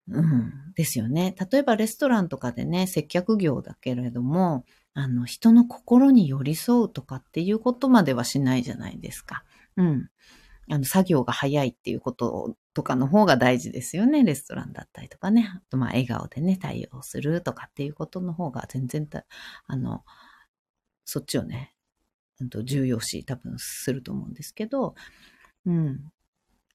[0.09, 1.35] うん、ですよね。
[1.51, 4.65] 例えばレストランとかでね、接客業だけれども、
[4.95, 9.45] あの、人の心に寄り添うとかっていうことまではしないじゃないですか。
[9.77, 10.09] うん。
[10.71, 14.25] あの、作業が早いっていうこととかの方が大事ですよね。
[14.25, 15.51] レストランだったりとかね。
[15.55, 19.09] あと、まあ、笑顔でね、対応するとかっていうことの方が全然
[19.67, 20.05] あの、
[21.05, 21.75] そっちをね、
[22.65, 24.95] 重要視多分すると思うんですけど、
[25.67, 26.01] うん。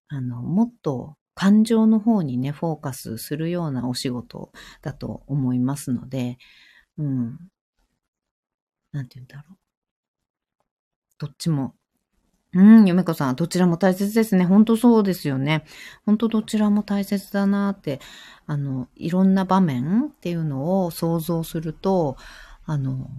[0.10, 4.52] あの、もっと感情の方にね、フォーカスするようなお仕事
[4.82, 6.38] だと思いますので、
[6.98, 7.40] うん。
[8.92, 9.58] なんて言うんだろう。
[11.20, 11.76] どっちも。
[12.54, 14.46] うん、ゆめこさん、どちらも大切ですね。
[14.46, 15.66] 本当そうですよね。
[16.06, 18.00] 本当どちらも大切だなって、
[18.48, 22.18] あの、いろんな場面っていうのを想像すると、
[22.66, 23.10] あの、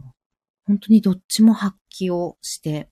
[0.66, 2.90] 本当にどっちも発揮をして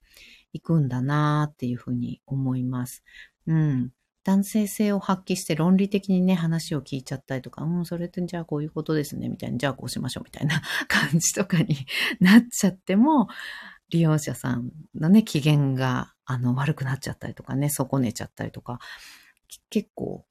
[0.52, 3.02] いくんだなっていうふうに思います。
[3.46, 3.90] うん。
[4.24, 11.76] 男性性を発揮して論理的にね、話を聞いちゃったりとか、うん、それってじゃあこういうことですね、みたいに、じゃあこうしましょう、みたいな 感じとかに
[12.20, 13.28] なっちゃっても、
[13.90, 18.80] 利用者さんのね、機嫌が、あの、悪くなっちゃったりとかね、損ねちゃったりとか、
[19.70, 20.26] 結構、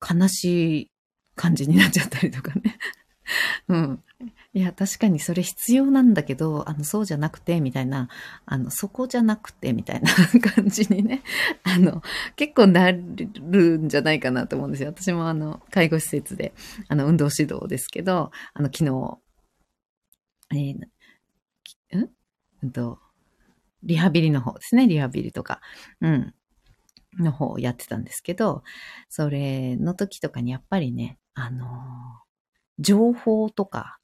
[0.00, 0.90] 悲しい
[1.34, 2.78] 感じになっちゃったりとかね。
[3.68, 4.04] うん。
[4.56, 8.08] いや、確かにそれ必要なんだけど、あの、そうじゃなくて、みたいな、
[8.46, 11.22] あの、そこじゃなくて、みたいな 感じにね、
[11.62, 12.02] あの、
[12.36, 14.88] 結構なるんじゃないかなと思うんですよ。
[14.88, 16.54] 私もあの、介護施設で、
[16.88, 19.18] あの、運動指導ですけど、あの、昨日、
[20.52, 22.10] えー、ん？
[22.62, 22.98] うんと、
[23.82, 25.60] リハビリの方ですね、リハビリとか、
[26.00, 26.34] うん、
[27.18, 28.62] の方をやってたんですけど、
[29.10, 31.66] それの時とかにやっぱりね、あの
[32.78, 33.98] 情報とか、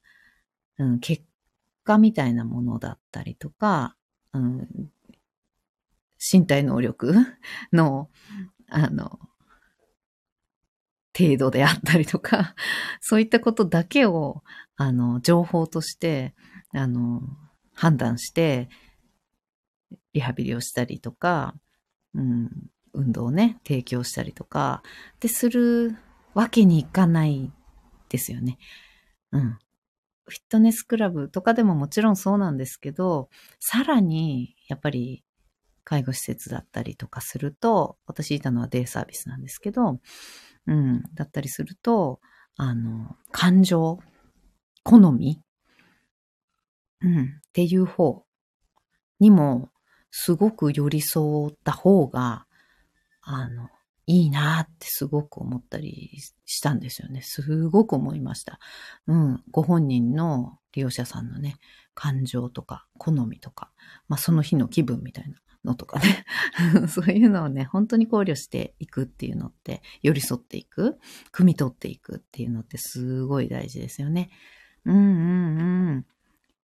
[0.77, 1.23] うん、結
[1.83, 3.95] 果みたいなものだったりとか、
[4.33, 4.91] うん、
[6.19, 7.13] 身体能力
[7.71, 8.09] の、
[8.69, 9.19] あの、
[11.17, 12.55] 程度であったりとか、
[12.99, 14.43] そういったことだけを、
[14.75, 16.33] あの、情報として、
[16.71, 17.21] あの、
[17.73, 18.69] 判断して、
[20.13, 21.55] リハビリをしたりとか、
[22.15, 22.49] うん、
[22.93, 24.83] 運動をね、提供したりとか、
[25.15, 25.97] ってする
[26.33, 27.51] わけにいかない
[28.09, 28.57] ですよね。
[29.31, 29.59] うん。
[30.25, 35.23] フィットネスクラブとかでももちろんそうなんですけど、さらに、やっぱり、
[35.85, 39.99] 介護施設だったりとかすると、私いたのはデイサービスなんですけど、
[40.65, 42.21] うん、だったりすると、
[42.55, 43.99] あの、感情、
[44.83, 45.41] 好み、
[47.01, 48.23] うん、っていう方
[49.19, 49.69] にも、
[50.09, 52.45] すごく寄り添った方が、
[53.21, 53.69] あの、
[54.05, 56.11] いいなってすごく思ったり
[56.45, 57.21] したんですよね。
[57.21, 58.59] すごく思いました。
[59.07, 59.43] うん。
[59.51, 61.55] ご本人の利用者さんのね、
[61.93, 63.71] 感情とか、好みとか、
[64.07, 66.25] まあその日の気分みたいなのとかね。
[66.89, 70.99] そういうのをね、本当に考慮していくっていうのって、寄り添っていく、
[71.31, 74.29] 汲み取っていくっていうのってすごい大事ですよね。
[74.85, 76.05] うんうんうん。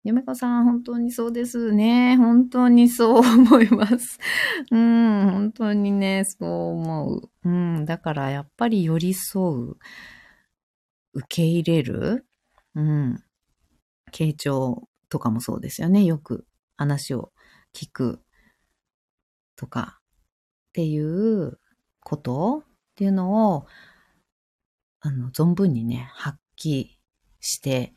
[0.07, 2.16] ゆめこさん、本当にそうですね。
[2.16, 4.20] 本当にそう思います。
[4.70, 6.48] うん、本当にね、そう
[6.78, 7.30] 思う。
[7.42, 9.76] うん、だからやっぱり寄り添う、
[11.12, 12.24] 受け入れる、
[12.76, 13.24] うん、
[14.12, 16.04] 傾聴とかもそうですよね。
[16.04, 16.46] よく
[16.76, 17.32] 話を
[17.74, 18.22] 聞く
[19.57, 19.98] とか
[20.68, 21.59] っていう
[21.98, 23.66] ことっていうのを、
[25.00, 26.90] あの、存分にね、発揮
[27.40, 27.92] して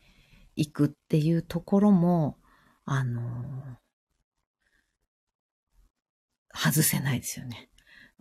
[0.60, 2.36] いくっていうところも、
[2.84, 3.22] あの
[6.52, 7.70] 外せないですよね。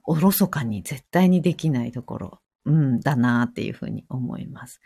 [0.03, 4.79] おろそかに絶対にできないところ、うん、だなっていうふうに思います。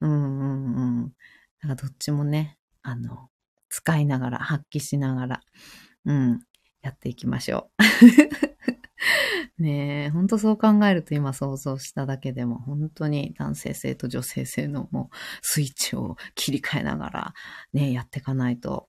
[0.00, 1.08] うんうんうん。
[1.08, 1.12] だ
[1.62, 3.28] からどっちもね、あの、
[3.68, 5.40] 使いながら、発揮しながら、
[6.06, 6.40] うん、
[6.82, 8.55] やっていきましょう。
[9.58, 17.34] ねえ、ほんとそう考えると今想像しただけでも本当に男性性と女性性のもうスイッチを切り替えながら
[17.72, 18.88] ね、やっていかないと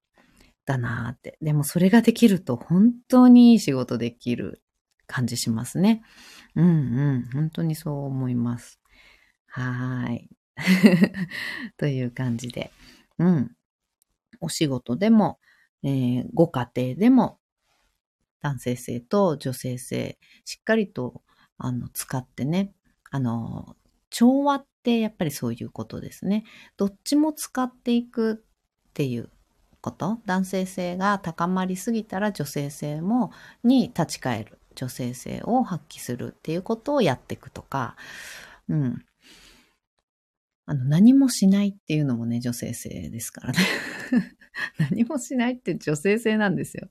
[0.65, 1.38] だなーって。
[1.41, 4.61] でもそれができると本当にいい仕事できる
[5.07, 6.03] 感じしますね。
[6.55, 6.72] うんう
[7.20, 8.82] ん、本当にそう思います。
[9.47, 10.30] はーい。
[11.78, 12.72] という感じで。
[13.20, 13.55] うん。
[14.41, 15.39] お仕事でも、
[15.84, 17.39] えー、ご家庭でも
[18.42, 21.22] 男性性と女性性、しっかりと、
[21.58, 22.74] あの、使ってね、
[23.12, 23.76] あの、
[24.10, 26.44] 調和ってやっぱりそういうことですね。
[26.78, 29.30] どっちも使っていくっていう
[29.82, 30.20] こと。
[30.26, 33.32] 男性性が高まりすぎたら女性性も、
[33.64, 34.60] に立ち返る。
[34.76, 37.96] 女性性を発揮するっていうことをやっていくとか、
[38.70, 39.06] うん。
[40.68, 43.60] あの、何もしないっていうのもね、女性性ですからね。
[44.92, 46.90] 何もしないって女性性なんですよ。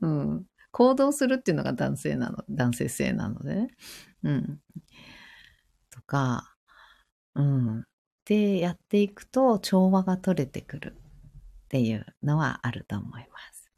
[0.00, 0.46] うん。
[0.76, 3.68] 行動するっていうのが男性なの、男性性なのでね。
[4.24, 4.60] うん。
[5.90, 6.54] とか、
[7.34, 7.86] うん。
[8.26, 13.72] で、やっていくと調和が取れてくるっていうのはあると思います。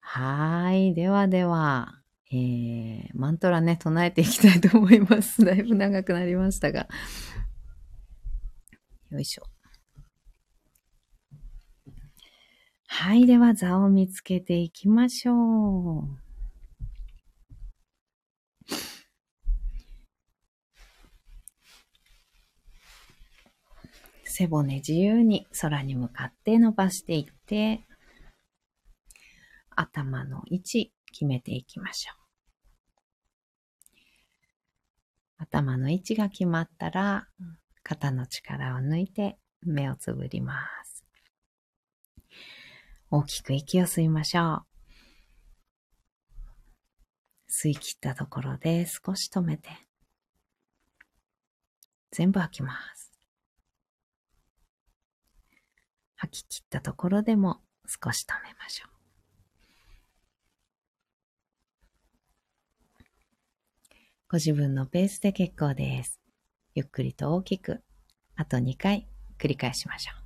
[0.00, 0.94] はい。
[0.94, 2.02] ではでは、
[2.32, 5.44] えー、マントラね、唱えていきたいと思います。
[5.44, 6.88] だいぶ長くなりましたが。
[9.10, 9.44] よいしょ。
[12.94, 13.26] はい。
[13.26, 16.22] では、座を見つけていきましょう。
[24.24, 27.80] 背骨自由に空に向かって伸ばしていって、
[29.74, 32.12] 頭の位置決めていきましょ
[35.38, 35.42] う。
[35.44, 37.26] 頭の位置が決まったら、
[37.82, 40.91] 肩の力を抜いて目をつぶります。
[43.14, 44.64] 大きく息を吸いましょう。
[47.46, 49.68] 吸い切ったところで少し止めて、
[52.10, 53.12] 全部吐きます。
[56.16, 58.92] 吐き切ったところでも少し止めましょう。
[64.30, 66.18] ご自分のペースで結構です。
[66.74, 67.82] ゆっくりと大きく、
[68.36, 69.06] あと2回
[69.38, 70.21] 繰り返しましょう。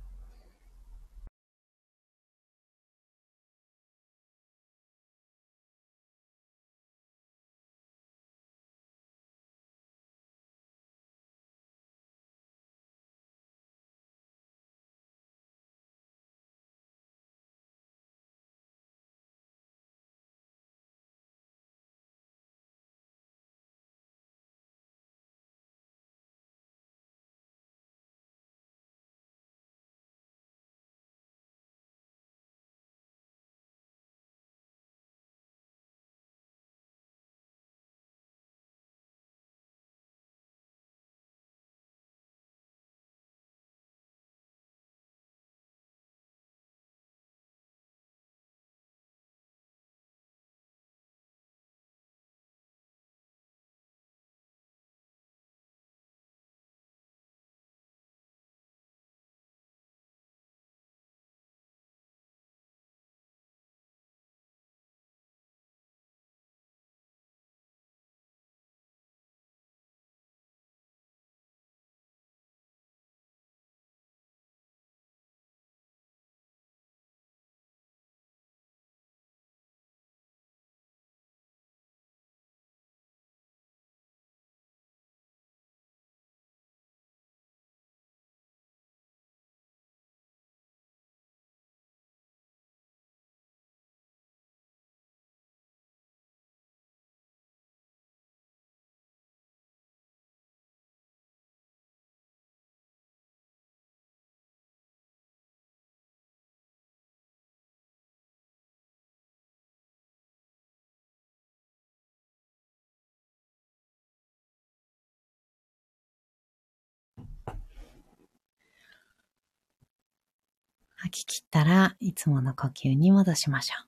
[120.97, 123.87] 吐き切ったらいつもの呼吸に戻しましょう。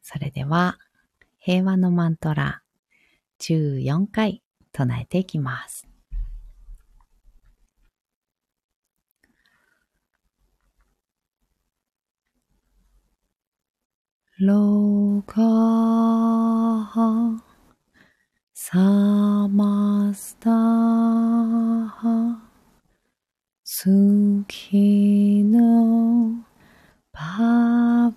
[0.00, 0.78] それでは、
[1.38, 2.62] 平和のマントラ
[3.40, 4.42] 14回
[4.72, 5.88] 唱えていきます。
[14.38, 17.53] ローカー
[18.64, 20.40] Samastaha
[23.76, 25.68] Sukhino
[27.14, 28.16] Bhavantu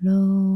[0.00, 0.47] 路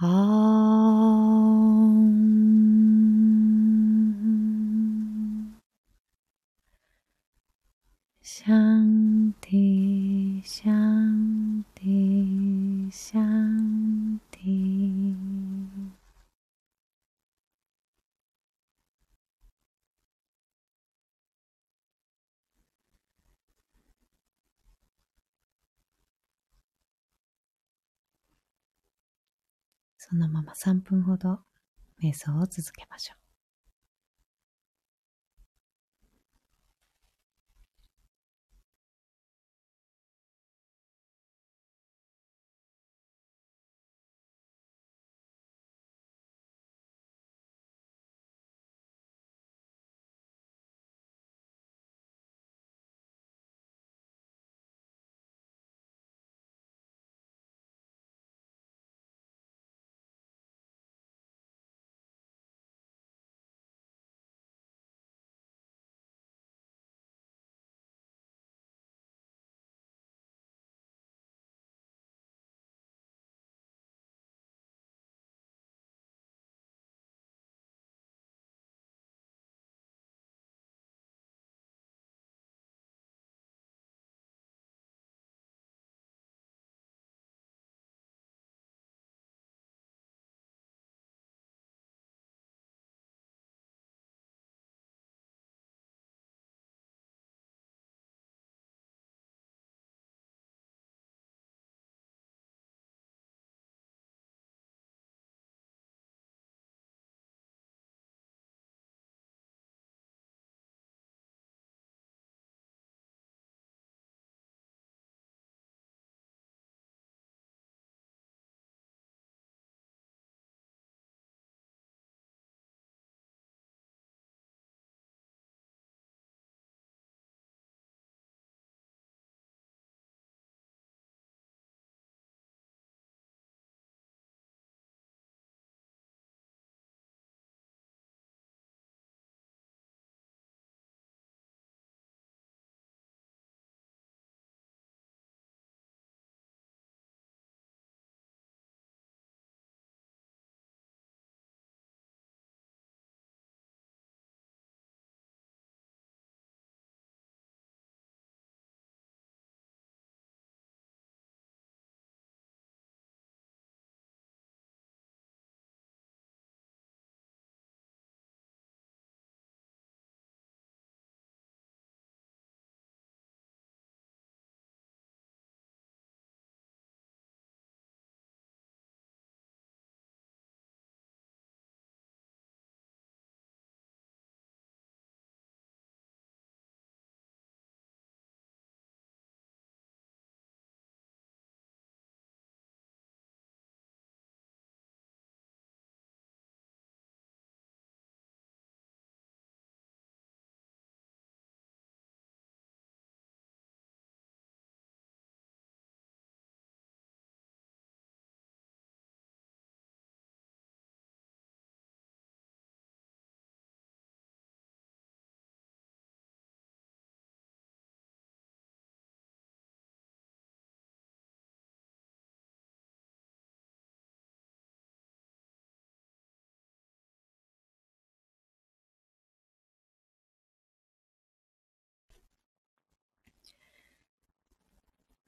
[0.00, 0.43] 哦
[30.14, 31.40] そのまま3分ほど
[32.00, 33.23] 瞑想を続けましょう。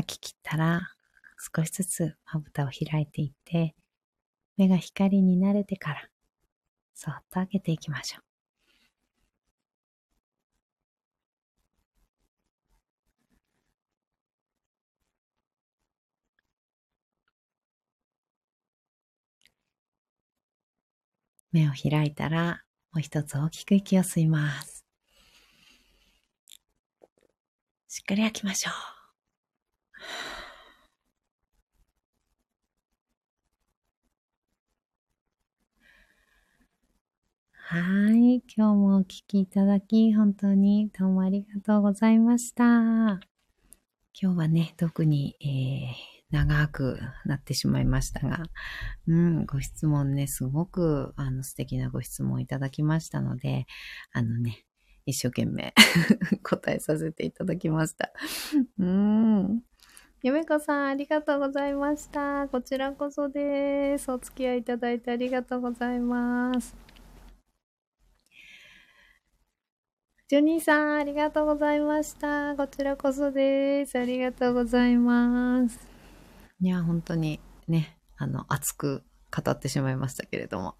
[0.00, 0.80] 吐き切ったら
[1.54, 3.74] 少しずつまぶたを開いていって、
[4.56, 6.08] 目が光に慣れてから、
[6.94, 8.22] そっと開けていきましょう。
[21.52, 24.84] 目を開いたら、もう一つ大きく息を吸います。
[27.88, 28.99] しっかり開きましょう。
[37.72, 37.78] は
[38.10, 38.42] い。
[38.56, 42.64] 今日もお聞きいただき、本当にどうもありがとうございました。
[42.64, 43.20] 今
[44.12, 48.42] 日はね、特に、えー、長くなってしまいましたが、
[49.06, 53.66] うん、ご質問ね、すごく、あの、素敵なご質問いただきましたので、
[54.12, 54.64] あのね、
[55.06, 55.72] 一生懸命
[56.42, 58.10] 答えさせていただきました。
[58.80, 59.62] うん。
[60.24, 62.48] ゆめこさん、ありがとうございました。
[62.48, 64.10] こちらこそです。
[64.10, 66.89] お付き合いいただいてありがとうございます。
[70.30, 72.54] ジョニーさん、ありがとうございました。
[72.54, 73.98] こちらこそです。
[73.98, 75.76] ありがとうございます。
[76.60, 79.02] いや、本当にね、あの、熱く
[79.36, 80.76] 語ってしまいましたけれども。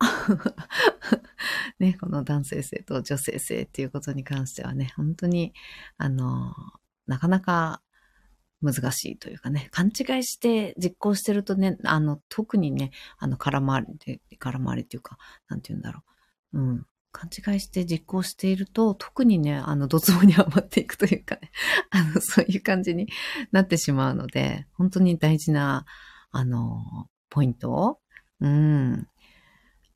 [1.81, 5.53] ね、この男性性と女性性っていうことに関してはね、本当に、
[5.97, 6.55] あの、
[7.09, 7.83] なかなか
[8.63, 16.05] 難しいというかね、勘違いして実行してるとね、あの、特にね、あの、空回りで、空回りっていうか、なんて言うんだろ
[16.53, 16.61] う。
[16.61, 16.87] うん。
[17.13, 21.51] 勘違いして実行していると、特にね、あの、ドツボにはまっていくというかね、
[21.91, 23.09] あの、そういう感じに
[23.53, 25.87] なってしまうので、本当に大事な、
[26.31, 27.99] あの、ポイントを、
[28.41, 29.09] うん、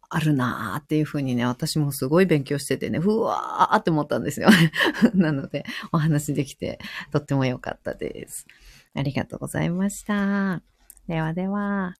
[0.09, 4.49] あるなーっていうふうにね、私もすごい勉強しててね、ふわーって思ったんですよ。
[5.15, 6.79] なので、お話できて、
[7.11, 8.47] とっても良かったです。
[8.95, 10.63] ありがとうございました。
[11.09, 11.97] ではでは、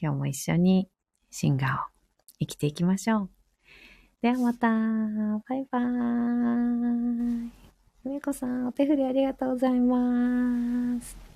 [0.00, 0.88] 今日も一緒に
[1.30, 1.86] シンガーを
[2.38, 3.37] 生きていきましょう。
[4.20, 4.66] ではまた。
[4.66, 7.50] バイバーイ。
[8.02, 11.27] ふみこさん、お手振りありがとうございます。